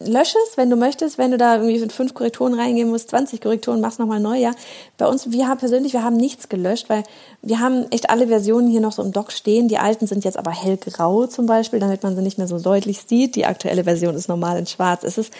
lösche 0.00 0.38
es, 0.48 0.56
wenn 0.56 0.70
du 0.70 0.76
möchtest, 0.76 1.18
wenn 1.18 1.30
du 1.30 1.38
da 1.38 1.56
irgendwie 1.56 1.88
fünf 1.90 2.14
Korrekturen 2.14 2.54
reingehen 2.54 2.88
musst, 2.88 3.10
20 3.10 3.40
Korrekturen, 3.40 3.80
mach's 3.80 3.98
nochmal 3.98 4.18
neu, 4.18 4.38
ja. 4.38 4.52
Bei 4.96 5.06
uns, 5.06 5.30
wir 5.30 5.46
haben 5.46 5.58
persönlich, 5.58 5.92
wir 5.92 6.02
haben 6.02 6.16
nichts 6.16 6.48
gelöscht, 6.48 6.88
weil 6.88 7.04
wir 7.42 7.60
haben 7.60 7.86
echt 7.90 8.08
alle 8.08 8.28
Versionen 8.28 8.68
hier 8.68 8.80
noch 8.80 8.92
so 8.92 9.02
im 9.02 9.12
Dock 9.12 9.30
stehen. 9.30 9.68
Die 9.68 9.78
alten 9.78 10.06
sind 10.06 10.24
jetzt 10.24 10.38
aber 10.38 10.50
hellgrau 10.50 11.26
zum 11.26 11.46
Beispiel, 11.46 11.80
damit 11.80 12.02
man 12.02 12.16
sie 12.16 12.22
nicht 12.22 12.38
mehr 12.38 12.48
so 12.48 12.58
deutlich 12.58 13.02
sieht. 13.06 13.36
Die 13.36 13.46
aktuelle 13.46 13.84
Version 13.84 14.14
ist 14.14 14.28
normal 14.28 14.58
in 14.58 14.66
schwarz. 14.66 15.04
Es 15.04 15.18
ist 15.18 15.32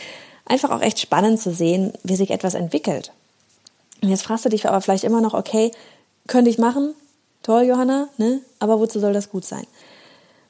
einfach 0.45 0.71
auch 0.71 0.83
echt 0.83 1.01
spannend 1.01 1.41
zu 1.41 1.53
sehen, 1.53 1.93
wie 2.05 2.17
sich 2.17 2.31
etwas 2.31 2.55
entwickelt. 2.55 3.13
Und 4.03 4.09
jetzt 4.09 4.23
fragst 4.23 4.45
du 4.45 4.49
dich 4.49 4.67
aber 4.67 4.81
vielleicht 4.81 5.05
immer 5.05 5.21
noch, 5.21 5.35
okay, 5.35 5.71
könnte 6.27 6.51
ich 6.51 6.59
machen? 6.59 6.95
Toll, 7.43 7.63
Johanna, 7.63 8.09
ne? 8.19 8.41
Aber 8.59 8.81
wozu 8.81 9.01
soll 9.01 9.13
das 9.13 9.31
gut 9.31 9.45
sein? 9.45 9.67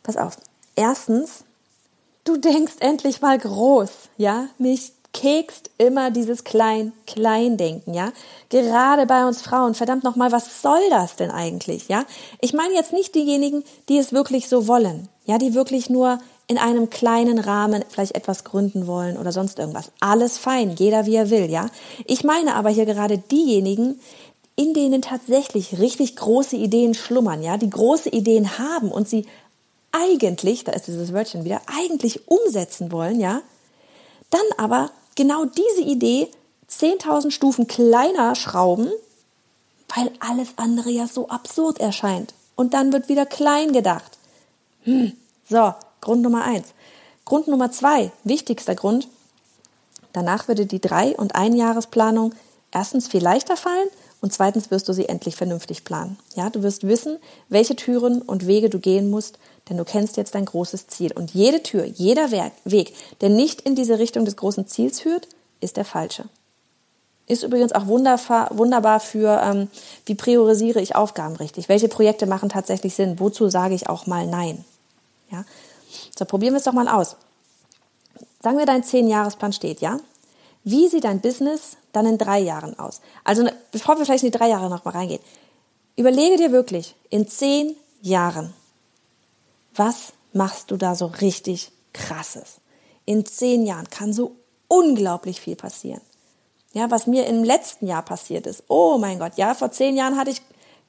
Pass 0.02 0.16
auf. 0.16 0.36
Erstens, 0.76 1.44
Du 2.24 2.36
denkst 2.36 2.74
endlich 2.80 3.20
mal 3.20 3.38
groß, 3.38 3.90
ja? 4.16 4.46
Mich 4.58 4.92
kekst 5.12 5.70
immer 5.76 6.12
dieses 6.12 6.44
klein 6.44 6.92
klein 7.06 7.56
denken, 7.56 7.94
ja? 7.94 8.12
Gerade 8.48 9.06
bei 9.06 9.26
uns 9.26 9.42
Frauen, 9.42 9.74
verdammt 9.74 10.04
noch 10.04 10.14
mal, 10.14 10.30
was 10.30 10.62
soll 10.62 10.88
das 10.90 11.16
denn 11.16 11.32
eigentlich, 11.32 11.88
ja? 11.88 12.04
Ich 12.40 12.52
meine 12.52 12.74
jetzt 12.74 12.92
nicht 12.92 13.14
diejenigen, 13.14 13.64
die 13.88 13.98
es 13.98 14.12
wirklich 14.12 14.48
so 14.48 14.68
wollen, 14.68 15.08
ja, 15.24 15.38
die 15.38 15.54
wirklich 15.54 15.90
nur 15.90 16.20
in 16.50 16.58
einem 16.58 16.90
kleinen 16.90 17.38
Rahmen 17.38 17.84
vielleicht 17.88 18.16
etwas 18.16 18.42
gründen 18.42 18.88
wollen 18.88 19.16
oder 19.16 19.30
sonst 19.30 19.60
irgendwas. 19.60 19.92
Alles 20.00 20.36
fein, 20.36 20.74
jeder 20.74 21.06
wie 21.06 21.14
er 21.14 21.30
will, 21.30 21.48
ja? 21.48 21.70
Ich 22.06 22.24
meine 22.24 22.56
aber 22.56 22.70
hier 22.70 22.86
gerade 22.86 23.18
diejenigen, 23.18 24.00
in 24.56 24.74
denen 24.74 25.00
tatsächlich 25.00 25.78
richtig 25.78 26.16
große 26.16 26.56
Ideen 26.56 26.94
schlummern, 26.94 27.44
ja, 27.44 27.56
die 27.56 27.70
große 27.70 28.08
Ideen 28.08 28.58
haben 28.58 28.90
und 28.90 29.08
sie 29.08 29.26
eigentlich, 29.92 30.64
da 30.64 30.72
ist 30.72 30.88
dieses 30.88 31.12
Wörtchen 31.12 31.44
wieder, 31.44 31.62
eigentlich 31.66 32.28
umsetzen 32.28 32.90
wollen, 32.90 33.20
ja, 33.20 33.42
dann 34.30 34.40
aber 34.58 34.90
genau 35.14 35.44
diese 35.44 35.82
Idee 35.82 36.26
10.000 36.68 37.30
Stufen 37.30 37.68
kleiner 37.68 38.34
schrauben, 38.34 38.90
weil 39.94 40.10
alles 40.18 40.48
andere 40.56 40.90
ja 40.90 41.06
so 41.06 41.28
absurd 41.28 41.78
erscheint. 41.78 42.34
Und 42.56 42.74
dann 42.74 42.92
wird 42.92 43.08
wieder 43.08 43.24
klein 43.24 43.72
gedacht. 43.72 44.18
Hm. 44.82 45.12
So, 45.48 45.74
Grund 46.00 46.22
Nummer 46.22 46.44
eins. 46.44 46.68
Grund 47.24 47.48
Nummer 47.48 47.70
zwei, 47.70 48.10
wichtigster 48.24 48.74
Grund. 48.74 49.08
Danach 50.12 50.48
würde 50.48 50.66
die 50.66 50.80
drei- 50.80 51.16
und 51.16 51.34
Einjahresplanung 51.34 52.34
erstens 52.72 53.08
viel 53.08 53.22
leichter 53.22 53.56
fallen 53.56 53.88
und 54.20 54.32
zweitens 54.32 54.70
wirst 54.70 54.88
du 54.88 54.92
sie 54.92 55.08
endlich 55.08 55.36
vernünftig 55.36 55.84
planen. 55.84 56.18
Ja, 56.34 56.50
du 56.50 56.62
wirst 56.62 56.86
wissen, 56.86 57.18
welche 57.48 57.76
Türen 57.76 58.20
und 58.22 58.46
Wege 58.46 58.68
du 58.68 58.78
gehen 58.78 59.10
musst, 59.10 59.38
denn 59.68 59.76
du 59.76 59.84
kennst 59.84 60.16
jetzt 60.16 60.34
dein 60.34 60.44
großes 60.44 60.88
Ziel. 60.88 61.12
Und 61.12 61.32
jede 61.32 61.62
Tür, 61.62 61.84
jeder 61.84 62.30
Weg, 62.30 62.94
der 63.20 63.28
nicht 63.28 63.60
in 63.62 63.74
diese 63.74 63.98
Richtung 63.98 64.24
des 64.24 64.36
großen 64.36 64.66
Ziels 64.66 65.00
führt, 65.00 65.28
ist 65.60 65.76
der 65.76 65.84
falsche. 65.84 66.24
Ist 67.26 67.44
übrigens 67.44 67.72
auch 67.72 67.86
wunderbar 67.86 68.98
für, 68.98 69.40
ähm, 69.40 69.68
wie 70.04 70.16
priorisiere 70.16 70.80
ich 70.80 70.96
Aufgaben 70.96 71.36
richtig? 71.36 71.68
Welche 71.68 71.86
Projekte 71.86 72.26
machen 72.26 72.48
tatsächlich 72.48 72.94
Sinn? 72.94 73.20
Wozu 73.20 73.48
sage 73.48 73.74
ich 73.74 73.88
auch 73.88 74.06
mal 74.06 74.26
Nein? 74.26 74.64
Ja? 75.30 75.44
So, 76.16 76.24
probieren 76.24 76.54
wir 76.54 76.58
es 76.58 76.64
doch 76.64 76.72
mal 76.72 76.88
aus. 76.88 77.16
Sagen 78.42 78.58
wir, 78.58 78.66
dein 78.66 78.84
Zehn-Jahresplan 78.84 79.52
steht, 79.52 79.80
ja? 79.80 79.98
Wie 80.64 80.88
sieht 80.88 81.04
dein 81.04 81.20
Business 81.20 81.76
dann 81.92 82.06
in 82.06 82.18
drei 82.18 82.38
Jahren 82.38 82.78
aus? 82.78 83.00
Also, 83.24 83.42
ne, 83.42 83.54
bevor 83.72 83.98
wir 83.98 84.04
vielleicht 84.04 84.24
in 84.24 84.30
die 84.30 84.38
drei 84.38 84.48
Jahre 84.48 84.68
nochmal 84.68 84.94
reingehen, 84.94 85.22
überlege 85.96 86.36
dir 86.36 86.52
wirklich 86.52 86.94
in 87.08 87.28
zehn 87.28 87.76
Jahren, 88.02 88.52
was 89.74 90.12
machst 90.32 90.70
du 90.70 90.76
da 90.76 90.94
so 90.94 91.06
richtig 91.06 91.72
krasses? 91.92 92.56
In 93.04 93.26
zehn 93.26 93.66
Jahren 93.66 93.88
kann 93.88 94.12
so 94.12 94.36
unglaublich 94.68 95.40
viel 95.40 95.56
passieren. 95.56 96.00
Ja, 96.72 96.90
was 96.90 97.06
mir 97.06 97.26
im 97.26 97.42
letzten 97.42 97.86
Jahr 97.86 98.02
passiert 98.02 98.46
ist. 98.46 98.62
Oh 98.68 98.98
mein 98.98 99.18
Gott, 99.18 99.32
ja, 99.36 99.54
vor 99.54 99.72
zehn 99.72 99.96
Jahren 99.96 100.16
hatte 100.16 100.30
ich, 100.30 100.40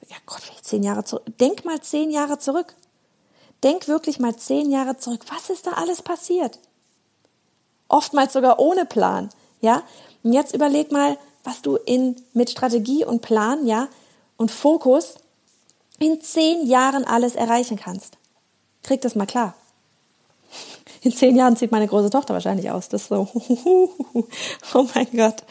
ja 0.08 0.16
Gott, 0.26 0.40
vielleicht 0.40 0.64
zehn 0.64 0.82
Jahre 0.82 1.04
zurück. 1.04 1.24
Denk 1.40 1.64
mal 1.64 1.80
zehn 1.80 2.10
Jahre 2.10 2.38
zurück. 2.38 2.74
Denk 3.62 3.88
wirklich 3.88 4.18
mal 4.18 4.36
zehn 4.36 4.70
Jahre 4.70 4.96
zurück. 4.96 5.24
Was 5.28 5.50
ist 5.50 5.66
da 5.66 5.72
alles 5.72 6.02
passiert? 6.02 6.58
Oftmals 7.88 8.32
sogar 8.32 8.58
ohne 8.58 8.84
Plan. 8.84 9.30
Ja, 9.60 9.82
und 10.22 10.32
jetzt 10.32 10.54
überleg 10.54 10.90
mal, 10.90 11.18
was 11.44 11.62
du 11.62 11.76
in, 11.76 12.16
mit 12.32 12.50
Strategie 12.50 13.04
und 13.04 13.22
Plan, 13.22 13.66
ja, 13.66 13.88
und 14.36 14.50
Fokus 14.50 15.16
in 15.98 16.20
zehn 16.20 16.66
Jahren 16.66 17.04
alles 17.04 17.34
erreichen 17.34 17.76
kannst. 17.76 18.16
Krieg 18.82 19.00
das 19.02 19.14
mal 19.14 19.26
klar. 19.26 19.54
In 21.02 21.12
zehn 21.12 21.36
Jahren 21.36 21.56
sieht 21.56 21.72
meine 21.72 21.86
große 21.86 22.10
Tochter 22.10 22.34
wahrscheinlich 22.34 22.70
aus. 22.70 22.88
Das 22.88 23.02
ist 23.02 23.08
so, 23.08 23.28
oh 24.74 24.88
mein 24.94 25.08
Gott. 25.16 25.42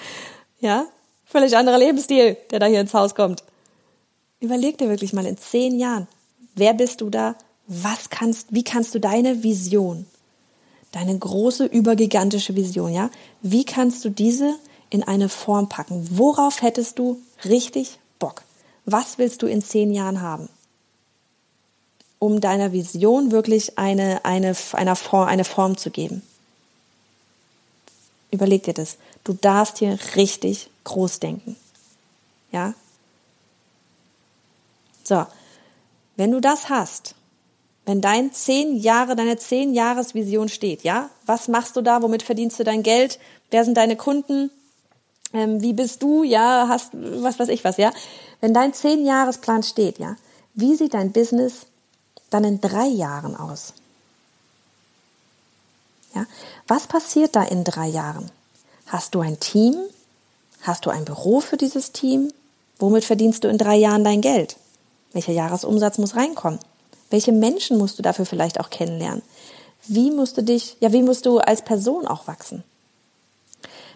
Ja, 0.59 0.85
völlig 1.25 1.55
anderer 1.55 1.77
Lebensstil, 1.77 2.37
der 2.51 2.59
da 2.59 2.65
hier 2.65 2.81
ins 2.81 2.93
Haus 2.93 3.15
kommt. 3.15 3.43
Überleg 4.39 4.77
dir 4.77 4.89
wirklich 4.89 5.13
mal 5.13 5.25
in 5.25 5.37
zehn 5.37 5.77
Jahren, 5.77 6.07
wer 6.55 6.73
bist 6.73 7.01
du 7.01 7.09
da? 7.09 7.35
Was 7.73 8.09
kannst, 8.09 8.47
wie 8.49 8.65
kannst 8.65 8.93
du 8.93 8.99
deine 8.99 9.43
Vision, 9.43 10.05
deine 10.91 11.17
große, 11.17 11.63
übergigantische 11.63 12.53
Vision, 12.53 12.91
ja, 12.91 13.09
wie 13.41 13.63
kannst 13.63 14.03
du 14.03 14.09
diese 14.09 14.55
in 14.89 15.03
eine 15.03 15.29
Form 15.29 15.69
packen? 15.69 16.05
Worauf 16.11 16.61
hättest 16.61 16.99
du 16.99 17.21
richtig 17.45 17.97
Bock? 18.19 18.43
Was 18.83 19.17
willst 19.19 19.41
du 19.41 19.47
in 19.47 19.61
zehn 19.61 19.93
Jahren 19.93 20.19
haben? 20.19 20.49
Um 22.19 22.41
deiner 22.41 22.73
Vision 22.73 23.31
wirklich 23.31 23.79
eine, 23.79 24.25
eine, 24.25 24.53
eine, 24.73 24.95
Form, 24.97 25.29
eine 25.29 25.45
Form 25.45 25.77
zu 25.77 25.91
geben. 25.91 26.23
Überleg 28.31 28.63
dir 28.63 28.73
das. 28.73 28.97
Du 29.23 29.31
darfst 29.31 29.77
hier 29.77 29.97
richtig 30.17 30.69
groß 30.83 31.21
denken. 31.21 31.55
Ja? 32.51 32.73
So. 35.05 35.25
Wenn 36.17 36.31
du 36.31 36.41
das 36.41 36.67
hast, 36.67 37.15
wenn 37.85 38.01
dein 38.01 38.31
zehn 38.31 38.77
Jahre, 38.77 39.15
deine 39.15 39.37
zehn 39.37 39.73
Jahresvision 39.73 40.49
steht, 40.49 40.83
ja? 40.83 41.09
Was 41.25 41.47
machst 41.47 41.75
du 41.75 41.81
da? 41.81 42.01
Womit 42.01 42.23
verdienst 42.23 42.59
du 42.59 42.63
dein 42.63 42.83
Geld? 42.83 43.19
Wer 43.49 43.65
sind 43.65 43.75
deine 43.75 43.95
Kunden? 43.95 44.51
Ähm, 45.33 45.61
wie 45.61 45.73
bist 45.73 46.03
du? 46.03 46.23
Ja, 46.23 46.67
hast, 46.69 46.91
was 46.93 47.39
weiß 47.39 47.49
ich 47.49 47.63
was, 47.63 47.77
ja? 47.77 47.91
Wenn 48.39 48.53
dein 48.53 48.73
Zehn-Jahresplan 48.73 49.63
steht, 49.63 49.99
ja, 49.99 50.15
wie 50.53 50.75
sieht 50.75 50.93
dein 50.93 51.11
Business 51.11 51.65
dann 52.29 52.43
in 52.43 52.61
drei 52.61 52.87
Jahren 52.87 53.35
aus? 53.35 53.73
Ja, 56.13 56.25
was 56.67 56.87
passiert 56.87 57.35
da 57.35 57.43
in 57.43 57.63
drei 57.63 57.87
Jahren? 57.87 58.29
Hast 58.87 59.15
du 59.15 59.21
ein 59.21 59.39
Team? 59.39 59.75
Hast 60.61 60.85
du 60.85 60.89
ein 60.89 61.05
Büro 61.05 61.39
für 61.39 61.57
dieses 61.57 61.93
Team? 61.93 62.31
Womit 62.77 63.05
verdienst 63.05 63.43
du 63.43 63.47
in 63.47 63.57
drei 63.57 63.77
Jahren 63.77 64.03
dein 64.03 64.21
Geld? 64.21 64.57
Welcher 65.13 65.31
Jahresumsatz 65.31 65.97
muss 65.97 66.15
reinkommen? 66.15 66.59
Welche 67.11 67.31
Menschen 67.31 67.77
musst 67.77 67.99
du 67.99 68.01
dafür 68.01 68.25
vielleicht 68.25 68.59
auch 68.59 68.71
kennenlernen? 68.71 69.21
Wie 69.87 70.09
musst 70.09 70.37
du 70.37 70.43
dich, 70.43 70.77
ja, 70.79 70.91
wie 70.91 71.03
musst 71.03 71.25
du 71.25 71.37
als 71.37 71.61
Person 71.61 72.07
auch 72.07 72.27
wachsen? 72.27 72.63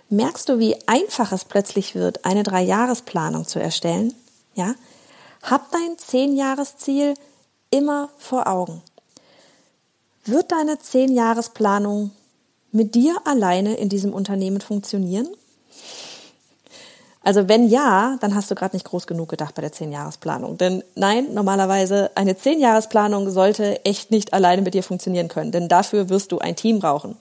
Merkst 0.09 0.49
du, 0.49 0.59
wie 0.59 0.75
einfach 0.87 1.31
es 1.31 1.45
plötzlich 1.45 1.95
wird, 1.95 2.25
eine 2.25 2.43
Dreijahresplanung 2.43 3.47
zu 3.47 3.59
erstellen? 3.59 4.13
Ja? 4.53 4.75
Hab 5.41 5.71
dein 5.71 5.97
Zehnjahresziel 5.97 7.15
immer 7.71 8.09
vor 8.17 8.47
Augen. 8.47 8.81
Wird 10.25 10.51
deine 10.51 10.77
Zehnjahresplanung 10.79 12.11
mit 12.71 12.95
dir 12.95 13.15
alleine 13.25 13.75
in 13.75 13.89
diesem 13.89 14.13
Unternehmen 14.13 14.61
funktionieren? 14.61 15.29
Also 17.25 17.49
wenn 17.49 17.67
ja, 17.67 18.17
dann 18.21 18.35
hast 18.35 18.49
du 18.49 18.55
gerade 18.55 18.75
nicht 18.75 18.85
groß 18.85 19.07
genug 19.07 19.27
gedacht 19.27 19.55
bei 19.55 19.61
der 19.61 19.73
Zehnjahresplanung. 19.73 20.57
Denn 20.57 20.83
nein, 20.95 21.33
normalerweise 21.33 22.11
eine 22.15 22.37
Zehnjahresplanung 22.37 23.29
sollte 23.29 23.83
echt 23.83 24.11
nicht 24.11 24.33
alleine 24.33 24.61
mit 24.61 24.73
dir 24.73 24.83
funktionieren 24.83 25.27
können. 25.27 25.51
Denn 25.51 25.67
dafür 25.67 26.09
wirst 26.09 26.31
du 26.31 26.39
ein 26.39 26.55
Team 26.55 26.79
brauchen. 26.79 27.17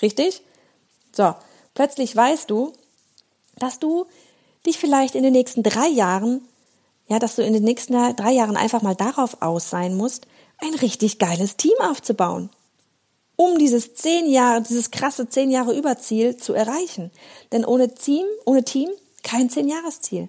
Richtig? 0.00 0.42
So, 1.12 1.34
plötzlich 1.74 2.14
weißt 2.14 2.48
du, 2.48 2.72
dass 3.58 3.80
du 3.80 4.06
dich 4.66 4.78
vielleicht 4.78 5.16
in 5.16 5.24
den 5.24 5.32
nächsten 5.32 5.64
drei 5.64 5.88
Jahren 5.88 6.42
ja, 7.08 7.18
dass 7.18 7.36
du 7.36 7.42
in 7.42 7.52
den 7.52 7.62
nächsten 7.62 7.94
drei 8.16 8.32
Jahren 8.32 8.56
einfach 8.56 8.82
mal 8.82 8.94
darauf 8.94 9.40
aus 9.40 9.70
sein 9.70 9.94
musst, 9.96 10.26
ein 10.58 10.74
richtig 10.74 11.18
geiles 11.18 11.56
Team 11.56 11.74
aufzubauen. 11.80 12.50
Um 13.36 13.58
dieses 13.58 13.94
zehn 13.94 14.28
Jahre, 14.30 14.62
dieses 14.62 14.90
krasse 14.90 15.28
zehn 15.28 15.50
Jahre 15.50 15.76
Überziel 15.76 16.36
zu 16.36 16.54
erreichen. 16.54 17.10
Denn 17.52 17.64
ohne 17.64 17.94
Team, 17.94 18.24
ohne 18.44 18.64
Team 18.64 18.88
kein 19.26 19.50
zehn 19.50 19.68
Jahresziel. 19.68 20.28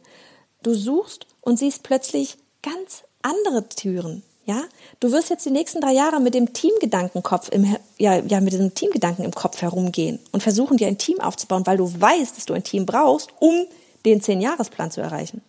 Du 0.63 0.73
suchst 0.73 1.27
und 1.41 1.57
siehst 1.57 1.83
plötzlich 1.83 2.37
ganz 2.61 3.03
andere 3.21 3.69
Türen. 3.69 4.23
Ja, 4.45 4.63
du 5.01 5.11
wirst 5.11 5.29
jetzt 5.29 5.45
die 5.45 5.51
nächsten 5.51 5.81
drei 5.81 5.91
Jahre 5.91 6.21
mit 6.21 6.33
dem 6.33 6.53
Teamgedankenkopf 6.53 7.49
im, 7.49 7.75
ja, 7.97 8.19
ja, 8.19 8.39
mit 8.39 8.53
diesem 8.53 8.73
Teamgedanken 8.73 9.25
im 9.25 9.33
Kopf 9.33 9.61
herumgehen 9.61 10.19
und 10.31 10.41
versuchen 10.41 10.77
dir 10.77 10.87
ein 10.87 10.97
Team 10.97 11.19
aufzubauen, 11.19 11.67
weil 11.67 11.75
du 11.75 11.99
weißt, 11.99 12.37
dass 12.37 12.45
du 12.45 12.53
ein 12.53 12.63
Team 12.63 12.85
brauchst, 12.85 13.29
um 13.39 13.67
den 14.05 14.21
zehn 14.21 14.39
Jahresplan 14.39 14.89
zu 14.89 15.01
erreichen. 15.01 15.41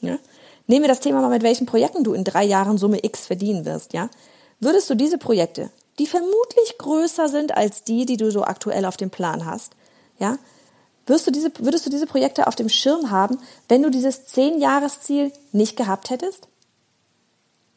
Ja? 0.00 0.18
Nehmen 0.68 0.84
wir 0.84 0.88
das 0.88 1.00
Thema 1.00 1.20
mal, 1.20 1.30
mit 1.30 1.42
welchen 1.42 1.66
Projekten 1.66 2.04
du 2.04 2.14
in 2.14 2.22
drei 2.22 2.44
Jahren 2.44 2.78
Summe 2.78 3.00
X 3.02 3.26
verdienen 3.26 3.64
wirst. 3.64 3.92
Ja? 3.92 4.08
Würdest 4.60 4.88
du 4.88 4.94
diese 4.94 5.18
Projekte, 5.18 5.70
die 5.98 6.06
vermutlich 6.06 6.78
größer 6.78 7.28
sind 7.28 7.56
als 7.56 7.82
die, 7.82 8.06
die 8.06 8.16
du 8.16 8.30
so 8.30 8.44
aktuell 8.44 8.84
auf 8.84 8.96
dem 8.96 9.10
Plan 9.10 9.46
hast, 9.46 9.72
ja, 10.20 10.38
würdest 11.06 11.26
du 11.26 11.30
diese, 11.30 11.52
würdest 11.58 11.86
du 11.86 11.90
diese 11.90 12.06
Projekte 12.06 12.46
auf 12.46 12.56
dem 12.56 12.68
Schirm 12.68 13.10
haben, 13.10 13.38
wenn 13.68 13.82
du 13.82 13.90
dieses 13.90 14.26
Zehn-Jahres-Ziel 14.26 15.32
nicht 15.52 15.76
gehabt 15.76 16.10
hättest? 16.10 16.48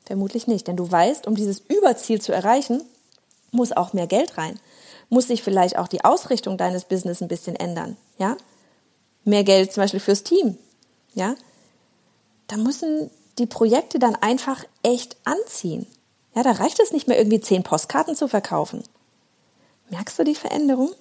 Vermutlich 0.06 0.48
nicht, 0.48 0.68
denn 0.68 0.78
du 0.78 0.90
weißt, 0.90 1.28
um 1.28 1.36
dieses 1.36 1.60
Überziel 1.60 2.22
zu 2.22 2.32
erreichen, 2.32 2.82
muss 3.52 3.72
auch 3.72 3.94
mehr 3.94 4.08
Geld 4.08 4.38
rein. 4.38 4.60
Muss 5.10 5.28
sich 5.28 5.44
vielleicht 5.44 5.78
auch 5.78 5.88
die 5.88 6.04
Ausrichtung 6.04 6.58
deines 6.58 6.86
Business 6.86 7.22
ein 7.22 7.28
bisschen 7.28 7.56
ändern, 7.56 7.98
ja? 8.18 8.38
Mehr 9.24 9.44
Geld 9.44 9.74
zum 9.74 9.84
Beispiel 9.84 10.00
fürs 10.00 10.24
Team, 10.24 10.58
ja? 11.14 11.36
da 12.48 12.58
müssen 12.58 13.12
die 13.38 13.46
Projekte 13.46 14.00
dann 14.00 14.16
einfach 14.16 14.64
echt 14.84 15.18
anziehen. 15.26 15.86
Ja, 16.34 16.44
da 16.44 16.52
reicht 16.52 16.80
es 16.80 16.92
nicht 16.92 17.08
mehr 17.08 17.18
irgendwie 17.18 17.42
zehn 17.42 17.64
Postkarten 17.64 18.16
zu 18.16 18.28
verkaufen. 18.28 18.84
Merkst 19.90 20.18
du 20.18 20.24
die 20.24 20.36
Veränderung? 20.36 20.92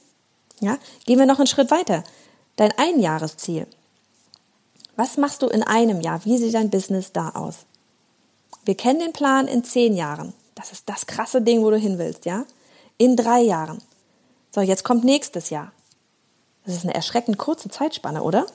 Ja, 0.60 0.78
gehen 1.04 1.18
wir 1.18 1.26
noch 1.26 1.38
einen 1.38 1.46
Schritt 1.46 1.70
weiter. 1.70 2.02
Dein 2.56 2.72
Einjahresziel. 2.78 3.66
Was 4.96 5.18
machst 5.18 5.42
du 5.42 5.48
in 5.48 5.62
einem 5.62 6.00
Jahr? 6.00 6.24
Wie 6.24 6.38
sieht 6.38 6.54
dein 6.54 6.70
Business 6.70 7.12
da 7.12 7.30
aus? 7.30 7.66
Wir 8.64 8.74
kennen 8.74 9.00
den 9.00 9.12
Plan 9.12 9.46
in 9.46 9.62
zehn 9.62 9.94
Jahren. 9.94 10.32
Das 10.54 10.72
ist 10.72 10.88
das 10.88 11.06
krasse 11.06 11.42
Ding, 11.42 11.62
wo 11.62 11.70
du 11.70 11.76
hin 11.76 11.98
willst, 11.98 12.24
ja? 12.24 12.46
In 12.96 13.14
drei 13.14 13.42
Jahren. 13.42 13.82
So, 14.54 14.62
jetzt 14.62 14.84
kommt 14.84 15.04
nächstes 15.04 15.50
Jahr. 15.50 15.70
Das 16.64 16.74
ist 16.74 16.84
eine 16.84 16.94
erschreckend 16.94 17.36
kurze 17.36 17.68
Zeitspanne, 17.68 18.22
oder? 18.22 18.46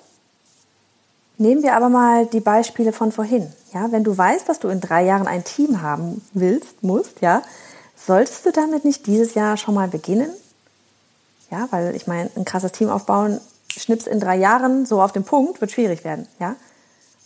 Nehmen 1.38 1.64
wir 1.64 1.76
aber 1.76 1.90
mal 1.90 2.26
die 2.26 2.40
Beispiele 2.40 2.92
von 2.92 3.12
vorhin. 3.12 3.54
Ja, 3.74 3.92
wenn 3.92 4.04
du 4.04 4.18
weißt, 4.18 4.50
dass 4.50 4.60
du 4.60 4.68
in 4.68 4.82
drei 4.82 5.06
Jahren 5.06 5.28
ein 5.28 5.44
Team 5.44 5.82
haben 5.82 6.26
willst, 6.34 6.84
musst, 6.84 7.22
ja, 7.22 7.44
solltest 7.96 8.46
du 8.46 8.52
damit 8.52 8.84
nicht 8.84 9.06
dieses 9.06 9.34
Jahr 9.36 9.58
schon 9.58 9.76
mal 9.76 9.88
beginnen? 9.88 10.32
Ja, 11.52 11.68
weil 11.72 11.96
ich 11.96 12.08
meine, 12.08 12.30
ein 12.36 12.46
krasses 12.46 12.72
Team 12.72 12.90
aufbauen, 12.90 13.40
schnips 13.78 14.08
in 14.08 14.20
drei 14.20 14.38
Jahren 14.38 14.86
so 14.86 15.02
auf 15.02 15.12
den 15.12 15.24
Punkt, 15.24 15.62
wird 15.62 15.72
schwierig 15.72 16.04
werden, 16.04 16.28
ja. 16.40 16.56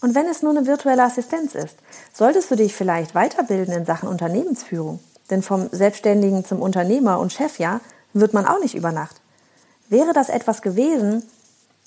Und 0.01 0.13
wenn 0.13 0.27
es 0.27 0.41
nur 0.41 0.51
eine 0.51 0.67
virtuelle 0.67 1.03
Assistenz 1.03 1.55
ist, 1.55 1.77
solltest 2.13 2.51
du 2.51 2.55
dich 2.55 2.75
vielleicht 2.75 3.15
weiterbilden 3.15 3.74
in 3.74 3.86
Sachen 3.86 4.10
Unternehmensführung. 4.10 5.00
Denn 5.29 5.41
vom 5.41 5.70
Selbstständigen 5.72 6.46
zum 6.46 6.62
Unternehmer 6.62 7.20
und 7.20 7.34
Chef, 7.34 7.58
ja, 7.58 7.79
wird 8.13 8.34
man 8.34 8.46
auch 8.46 8.60
nicht 8.60 8.75
über 8.75 8.91
Nacht. 8.91 9.22
Wäre 9.89 10.13
das 10.13 10.29
etwas 10.29 10.62
gewesen, 10.62 11.24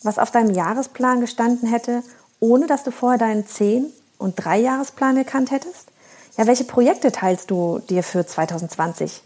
was 0.02 0.18
auf 0.18 0.30
deinem 0.30 0.54
Jahresplan 0.54 1.20
gestanden 1.20 1.68
hätte, 1.68 2.02
ohne 2.40 2.66
dass 2.66 2.84
du 2.84 2.90
vorher 2.90 3.18
deinen 3.18 3.44
10- 3.44 3.84
und 4.18 4.38
3-Jahresplan 4.40 5.16
gekannt 5.16 5.50
hättest? 5.50 5.88
Ja, 6.36 6.46
welche 6.46 6.64
Projekte 6.64 7.10
teilst 7.12 7.50
du 7.50 7.80
dir 7.88 8.02
für 8.02 8.24
2020, 8.24 9.22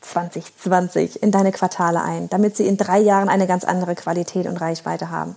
2020 0.00 1.22
in 1.22 1.30
deine 1.30 1.52
Quartale 1.52 2.02
ein, 2.02 2.28
damit 2.28 2.56
sie 2.56 2.66
in 2.66 2.76
drei 2.76 2.98
Jahren 2.98 3.28
eine 3.28 3.46
ganz 3.46 3.64
andere 3.64 3.94
Qualität 3.94 4.46
und 4.46 4.56
Reichweite 4.56 5.10
haben? 5.10 5.36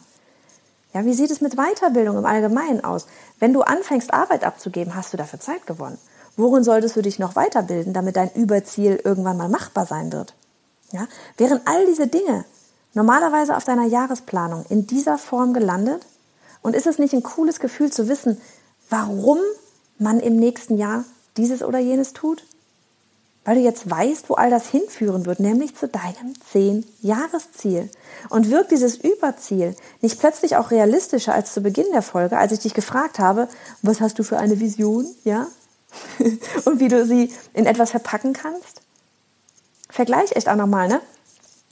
Ja, 0.94 1.06
wie 1.06 1.14
sieht 1.14 1.32
es 1.32 1.42
mit 1.42 1.56
Weiterbildung 1.56 2.18
im 2.18 2.26
Allgemeinen 2.26 2.84
aus? 2.84 3.08
Wenn 3.40 3.54
du 3.54 3.62
anfängst, 3.62 4.14
Arbeit 4.14 4.44
abzugeben, 4.44 4.96
hast 4.96 5.12
du 5.12 5.18
dafür 5.18 5.40
Zeit 5.40 5.66
gewonnen. 5.66 5.98
Worin 6.38 6.64
solltest 6.64 6.96
du 6.96 7.02
dich 7.02 7.20
noch 7.20 7.36
weiterbilden, 7.36 7.94
damit 7.94 8.16
dein 8.16 8.32
Überziel 8.34 9.00
irgendwann 9.04 9.38
mal 9.38 9.50
machbar 9.50 9.86
sein 9.86 10.12
wird? 10.12 10.36
Ja, 10.92 11.08
wären 11.38 11.62
all 11.66 11.86
diese 11.88 12.08
Dinge 12.08 12.46
normalerweise 12.94 13.58
auf 13.58 13.64
deiner 13.64 13.86
Jahresplanung 13.86 14.66
in 14.70 14.86
dieser 14.86 15.18
Form 15.18 15.54
gelandet? 15.54 16.06
Und 16.62 16.76
ist 16.76 16.88
es 16.88 17.00
nicht 17.00 17.14
ein 17.14 17.24
cooles 17.24 17.60
Gefühl 17.60 17.92
zu 17.92 18.08
wissen, 18.08 18.40
warum 18.90 19.40
man 19.98 20.20
im 20.20 20.38
nächsten 20.38 20.78
Jahr 20.78 21.04
dieses 21.38 21.64
oder 21.64 21.80
jenes 21.80 22.14
tut? 22.14 22.46
Weil 23.46 23.56
du 23.56 23.62
jetzt 23.62 23.90
weißt, 23.90 24.30
wo 24.30 24.36
all 24.36 24.50
das 24.50 24.68
hinführen 24.68 25.26
wird, 25.26 25.40
nämlich 25.40 25.76
zu 25.76 25.88
deinem 25.88 26.34
10-Jahres-Ziel. 26.54 27.90
Und 28.30 28.50
wirkt 28.50 28.72
dieses 28.72 28.96
Überziel 28.96 29.76
nicht 30.02 30.20
plötzlich 30.20 30.56
auch 30.56 30.72
realistischer 30.72 31.34
als 31.34 31.54
zu 31.54 31.62
Beginn 31.62 31.92
der 31.92 32.02
Folge, 32.02 32.38
als 32.38 32.54
ich 32.54 32.60
dich 32.60 32.74
gefragt 32.74 33.20
habe, 33.20 33.50
was 33.82 34.00
hast 34.00 34.18
du 34.18 34.24
für 34.24 34.38
eine 34.38 34.60
Vision, 34.60 35.06
ja? 35.24 35.48
Und 36.66 36.80
wie 36.80 36.88
du 36.88 37.06
sie 37.06 37.34
in 37.54 37.66
etwas 37.66 37.92
verpacken 37.92 38.34
kannst? 38.34 38.82
Vergleich 39.90 40.36
echt 40.36 40.50
auch 40.50 40.56
nochmal, 40.56 40.88
ne? 40.88 41.02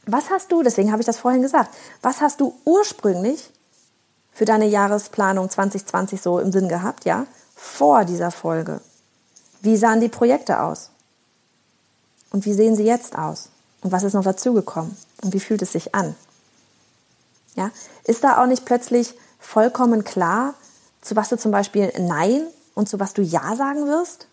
Was 0.06 0.30
hast 0.30 0.52
du, 0.52 0.64
deswegen 0.64 0.92
habe 0.92 1.02
ich 1.02 1.06
das 1.06 1.18
vorhin 1.18 1.42
gesagt, 1.42 1.74
was 2.02 2.22
hast 2.22 2.42
du 2.42 2.56
ursprünglich 2.66 3.50
für 4.34 4.46
deine 4.46 4.66
Jahresplanung 4.66 5.50
2020 5.50 6.22
so 6.22 6.40
im 6.40 6.52
Sinn 6.52 6.68
gehabt, 6.68 7.06
ja? 7.06 7.26
Vor 7.56 8.06
dieser 8.06 8.32
Folge. 8.32 8.82
Wie 9.62 9.78
sahen 9.78 10.02
die 10.02 10.10
Projekte 10.10 10.62
aus? 10.62 10.91
Und 12.32 12.46
wie 12.46 12.54
sehen 12.54 12.76
sie 12.76 12.84
jetzt 12.84 13.18
aus? 13.18 13.50
Und 13.82 13.92
was 13.92 14.04
ist 14.04 14.14
noch 14.14 14.24
dazugekommen? 14.24 14.96
Und 15.24 15.34
wie 15.34 15.40
fühlt 15.40 15.62
es 15.62 15.74
sich 15.74 15.94
an? 15.94 16.16
Ja, 17.56 17.72
ist 18.06 18.24
da 18.24 18.42
auch 18.42 18.48
nicht 18.48 18.66
plötzlich 18.66 19.14
vollkommen 19.40 20.04
klar, 20.04 20.54
zu 21.02 21.16
was 21.16 21.30
du 21.30 21.38
zum 21.38 21.52
Beispiel 21.52 21.92
Nein 22.00 22.48
und 22.76 22.88
zu 22.88 23.00
was 23.00 23.14
du 23.14 23.22
Ja 23.22 23.56
sagen 23.56 23.88
wirst? 23.88 24.28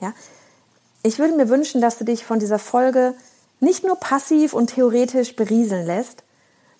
Ja, 0.00 0.14
ich 1.02 1.18
würde 1.18 1.34
mir 1.34 1.48
wünschen, 1.48 1.80
dass 1.80 1.98
du 1.98 2.04
dich 2.04 2.24
von 2.24 2.38
dieser 2.38 2.58
Folge 2.58 3.14
nicht 3.60 3.84
nur 3.84 3.96
passiv 3.96 4.54
und 4.54 4.68
theoretisch 4.68 5.36
berieseln 5.36 5.86
lässt, 5.86 6.22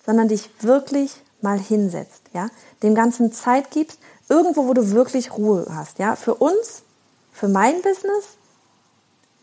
sondern 0.05 0.27
dich 0.27 0.49
wirklich 0.59 1.15
mal 1.41 1.59
hinsetzt, 1.59 2.23
ja, 2.33 2.49
dem 2.81 2.95
Ganzen 2.95 3.31
Zeit 3.31 3.69
gibst, 3.71 3.99
irgendwo, 4.29 4.67
wo 4.67 4.73
du 4.73 4.91
wirklich 4.91 5.37
Ruhe 5.37 5.65
hast, 5.69 5.99
ja. 5.99 6.15
Für 6.15 6.35
uns, 6.35 6.83
für 7.31 7.49
mein 7.49 7.81
Business 7.81 8.37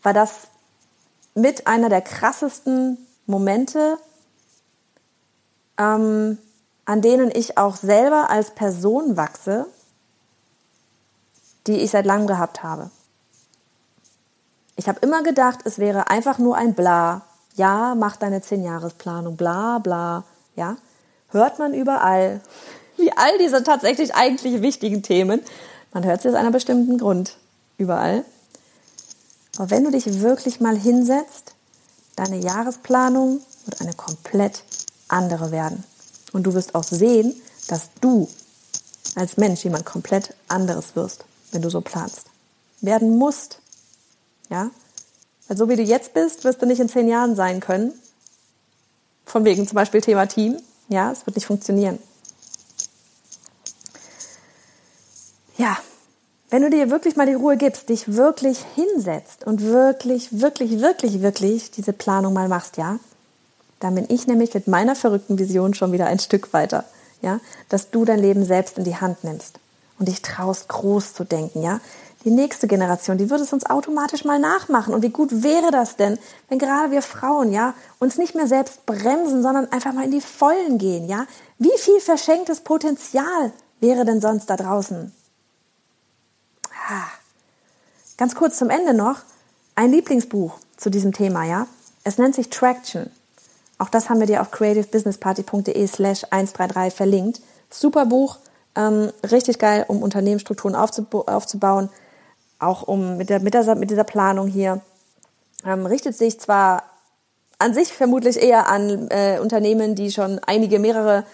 war 0.03 0.13
das 0.13 0.47
mit 1.33 1.67
einer 1.67 1.89
der 1.89 2.01
krassesten 2.01 2.97
Momente, 3.25 3.97
ähm, 5.77 6.37
an 6.85 7.01
denen 7.01 7.31
ich 7.33 7.57
auch 7.57 7.75
selber 7.75 8.29
als 8.29 8.51
Person 8.51 9.15
wachse, 9.17 9.67
die 11.67 11.77
ich 11.77 11.91
seit 11.91 12.05
langem 12.05 12.27
gehabt 12.27 12.63
habe. 12.63 12.89
Ich 14.75 14.87
habe 14.89 14.99
immer 15.01 15.21
gedacht, 15.21 15.59
es 15.65 15.77
wäre 15.77 16.09
einfach 16.09 16.37
nur 16.37 16.57
ein 16.57 16.73
Bla. 16.73 17.21
Ja, 17.55 17.95
mach 17.95 18.15
deine 18.15 18.41
Zehn-Jahres-Planung, 18.41 19.35
bla 19.35 19.79
bla. 19.79 20.23
Ja, 20.55 20.77
hört 21.29 21.59
man 21.59 21.73
überall. 21.73 22.41
Wie 22.97 23.11
all 23.11 23.37
diese 23.37 23.63
tatsächlich 23.63 24.15
eigentlich 24.15 24.61
wichtigen 24.61 25.03
Themen. 25.03 25.41
Man 25.93 26.05
hört 26.05 26.21
sie 26.21 26.29
aus 26.29 26.35
einem 26.35 26.51
bestimmten 26.51 26.97
Grund 26.97 27.37
überall. 27.77 28.25
Aber 29.57 29.69
wenn 29.69 29.83
du 29.83 29.91
dich 29.91 30.21
wirklich 30.21 30.59
mal 30.59 30.77
hinsetzt, 30.77 31.53
deine 32.15 32.37
Jahresplanung 32.37 33.41
wird 33.65 33.81
eine 33.81 33.93
komplett 33.93 34.63
andere 35.07 35.51
werden. 35.51 35.83
Und 36.31 36.43
du 36.43 36.53
wirst 36.53 36.75
auch 36.75 36.83
sehen, 36.83 37.35
dass 37.67 37.89
du 37.99 38.29
als 39.15 39.37
Mensch 39.37 39.63
jemand 39.63 39.85
komplett 39.85 40.35
anderes 40.47 40.95
wirst, 40.95 41.25
wenn 41.51 41.61
du 41.61 41.69
so 41.69 41.81
planst. 41.81 42.25
Werden 42.79 43.17
musst. 43.17 43.59
Ja? 44.49 44.71
Weil 45.47 45.57
so 45.57 45.67
wie 45.69 45.75
du 45.75 45.83
jetzt 45.83 46.13
bist, 46.13 46.43
wirst 46.43 46.61
du 46.61 46.65
nicht 46.65 46.79
in 46.79 46.89
zehn 46.89 47.07
Jahren 47.07 47.35
sein 47.35 47.59
können. 47.59 47.93
Von 49.25 49.45
wegen 49.45 49.67
zum 49.67 49.75
Beispiel 49.75 50.01
Thema 50.01 50.25
Team. 50.25 50.57
Ja, 50.87 51.11
es 51.11 51.25
wird 51.25 51.35
nicht 51.35 51.45
funktionieren. 51.45 51.99
Ja, 55.57 55.77
wenn 56.51 56.61
du 56.61 56.69
dir 56.69 56.91
wirklich 56.91 57.15
mal 57.15 57.25
die 57.25 57.33
Ruhe 57.33 57.55
gibst, 57.55 57.87
dich 57.87 58.13
wirklich 58.13 58.59
hinsetzt 58.75 59.47
und 59.47 59.63
wirklich, 59.63 60.41
wirklich, 60.41 60.81
wirklich, 60.81 61.21
wirklich 61.21 61.71
diese 61.71 61.93
Planung 61.93 62.33
mal 62.33 62.49
machst, 62.49 62.75
ja, 62.75 62.99
dann 63.79 63.95
bin 63.95 64.05
ich 64.09 64.27
nämlich 64.27 64.53
mit 64.53 64.67
meiner 64.67 64.95
verrückten 64.95 65.39
Vision 65.39 65.73
schon 65.73 65.93
wieder 65.93 66.07
ein 66.07 66.19
Stück 66.19 66.51
weiter, 66.51 66.83
ja, 67.21 67.39
dass 67.69 67.89
du 67.89 68.03
dein 68.03 68.19
Leben 68.19 68.45
selbst 68.45 68.77
in 68.77 68.83
die 68.83 68.97
Hand 68.97 69.23
nimmst 69.23 69.59
und 69.97 70.09
dich 70.09 70.21
traust, 70.21 70.67
groß 70.67 71.13
zu 71.13 71.23
denken, 71.23 71.63
ja. 71.63 71.79
Die 72.25 72.31
nächste 72.31 72.67
Generation, 72.67 73.17
die 73.17 73.31
würde 73.31 73.43
es 73.43 73.53
uns 73.53 73.65
automatisch 73.65 74.25
mal 74.25 74.37
nachmachen. 74.37 74.93
Und 74.93 75.01
wie 75.01 75.09
gut 75.09 75.41
wäre 75.41 75.71
das 75.71 75.95
denn, 75.95 76.19
wenn 76.49 76.59
gerade 76.59 76.91
wir 76.91 77.01
Frauen, 77.01 77.51
ja, 77.51 77.73
uns 77.97 78.19
nicht 78.19 78.35
mehr 78.35 78.45
selbst 78.45 78.85
bremsen, 78.85 79.41
sondern 79.41 79.71
einfach 79.71 79.93
mal 79.93 80.05
in 80.05 80.11
die 80.11 80.21
Vollen 80.21 80.77
gehen, 80.77 81.07
ja? 81.07 81.25
Wie 81.57 81.75
viel 81.77 81.99
verschenktes 81.99 82.59
Potenzial 82.59 83.51
wäre 83.79 84.05
denn 84.05 84.21
sonst 84.21 84.51
da 84.51 84.55
draußen? 84.55 85.11
Ganz 88.17 88.35
kurz 88.35 88.57
zum 88.57 88.69
Ende 88.69 88.93
noch 88.93 89.17
ein 89.75 89.91
Lieblingsbuch 89.91 90.57
zu 90.77 90.89
diesem 90.89 91.13
Thema, 91.13 91.43
ja? 91.45 91.67
Es 92.03 92.17
nennt 92.17 92.35
sich 92.35 92.49
Traction. 92.49 93.09
Auch 93.77 93.89
das 93.89 94.09
haben 94.09 94.19
wir 94.19 94.27
dir 94.27 94.41
auf 94.41 94.51
creativebusinessparty.de 94.51 95.87
slash 95.87 96.25
133 96.29 96.93
verlinkt. 96.93 97.41
Super 97.69 98.05
Buch, 98.05 98.37
ähm, 98.75 99.11
richtig 99.29 99.59
geil, 99.59 99.85
um 99.87 100.03
Unternehmensstrukturen 100.03 100.75
aufzubauen, 100.75 101.89
auch 102.59 102.83
um 102.83 103.17
mit, 103.17 103.29
der, 103.29 103.39
mit, 103.39 103.53
der, 103.53 103.75
mit 103.75 103.89
dieser 103.89 104.03
Planung 104.03 104.47
hier. 104.47 104.81
Ähm, 105.65 105.85
richtet 105.85 106.15
sich 106.15 106.39
zwar 106.39 106.83
an 107.59 107.73
sich 107.73 107.93
vermutlich 107.93 108.41
eher 108.41 108.69
an 108.69 109.07
äh, 109.09 109.39
Unternehmen, 109.39 109.95
die 109.95 110.11
schon 110.11 110.39
einige, 110.45 110.79
mehrere, 110.79 111.25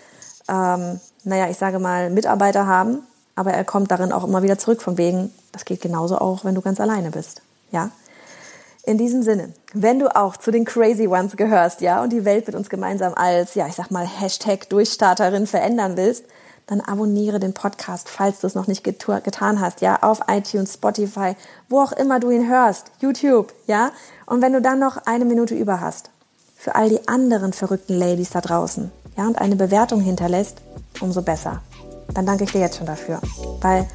ähm, 0.50 1.00
naja, 1.24 1.50
ich 1.50 1.58
sage 1.58 1.80
mal, 1.80 2.10
Mitarbeiter 2.10 2.68
haben, 2.68 3.04
aber 3.38 3.54
er 3.54 3.64
kommt 3.64 3.92
darin 3.92 4.12
auch 4.12 4.24
immer 4.24 4.42
wieder 4.42 4.58
zurück 4.58 4.82
von 4.82 4.98
wegen, 4.98 5.32
das 5.52 5.64
geht 5.64 5.80
genauso 5.80 6.18
auch, 6.18 6.44
wenn 6.44 6.56
du 6.56 6.62
ganz 6.62 6.82
alleine 6.82 7.12
bist. 7.12 7.44
Ja? 7.72 7.92
In 8.84 8.98
diesem 8.98 9.22
Sinne, 9.22 9.54
wenn 9.74 10.00
du 10.00 10.14
auch 10.14 10.38
zu 10.38 10.50
den 10.50 10.66
Crazy 10.66 11.08
Ones 11.08 11.38
gehörst, 11.38 11.82
ja, 11.82 12.02
und 12.02 12.12
die 12.12 12.26
Welt 12.26 12.48
mit 12.48 12.56
uns 12.56 12.68
gemeinsam 12.68 13.14
als, 13.14 13.54
ja, 13.54 13.68
ich 13.68 13.76
sag 13.76 13.92
mal, 13.92 14.08
Hashtag 14.08 14.68
Durchstarterin 14.70 15.46
verändern 15.46 15.98
willst, 15.98 16.26
dann 16.66 16.82
abonniere 16.82 17.40
den 17.40 17.54
Podcast, 17.54 18.10
falls 18.10 18.40
du 18.40 18.48
es 18.48 18.56
noch 18.56 18.66
nicht 18.66 18.84
getan 18.84 19.62
hast, 19.62 19.82
ja, 19.82 20.02
auf 20.02 20.22
iTunes, 20.28 20.74
Spotify, 20.74 21.36
wo 21.70 21.82
auch 21.82 21.92
immer 21.92 22.20
du 22.20 22.32
ihn 22.32 22.50
hörst, 22.50 22.88
YouTube, 23.00 23.54
ja. 23.68 23.92
Und 24.26 24.42
wenn 24.42 24.54
du 24.54 24.62
dann 24.64 24.80
noch 24.80 24.98
eine 25.06 25.26
Minute 25.26 25.54
über 25.54 25.80
hast, 25.80 26.10
für 26.56 26.74
all 26.74 26.90
die 26.90 27.08
anderen 27.08 27.54
verrückten 27.54 28.00
Ladies 28.00 28.32
da 28.32 28.42
draußen, 28.42 28.92
ja, 29.16 29.28
und 29.28 29.38
eine 29.38 29.56
Bewertung 29.56 30.02
hinterlässt, 30.02 30.58
umso 31.02 31.22
besser. 31.22 31.62
Dann 32.14 32.26
danke 32.26 32.46
ich 32.46 32.52
dir 32.52 32.62
jetzt 32.62 32.78
schon 32.78 32.88
dafür, 32.88 33.20
weil 33.62 33.88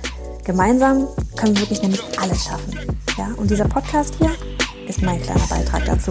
Gemeinsam 0.44 1.06
können 1.36 1.54
wir 1.54 1.62
wirklich 1.62 1.82
nämlich 1.82 2.02
alles 2.20 2.44
schaffen. 2.44 2.76
Ja? 3.16 3.28
Und 3.36 3.50
dieser 3.50 3.68
Podcast 3.68 4.14
hier 4.18 4.32
ist 4.88 5.00
mein 5.02 5.22
kleiner 5.22 5.46
Beitrag 5.46 5.84
dazu. 5.84 6.10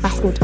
Mach's 0.00 0.20
gut. 0.22 0.38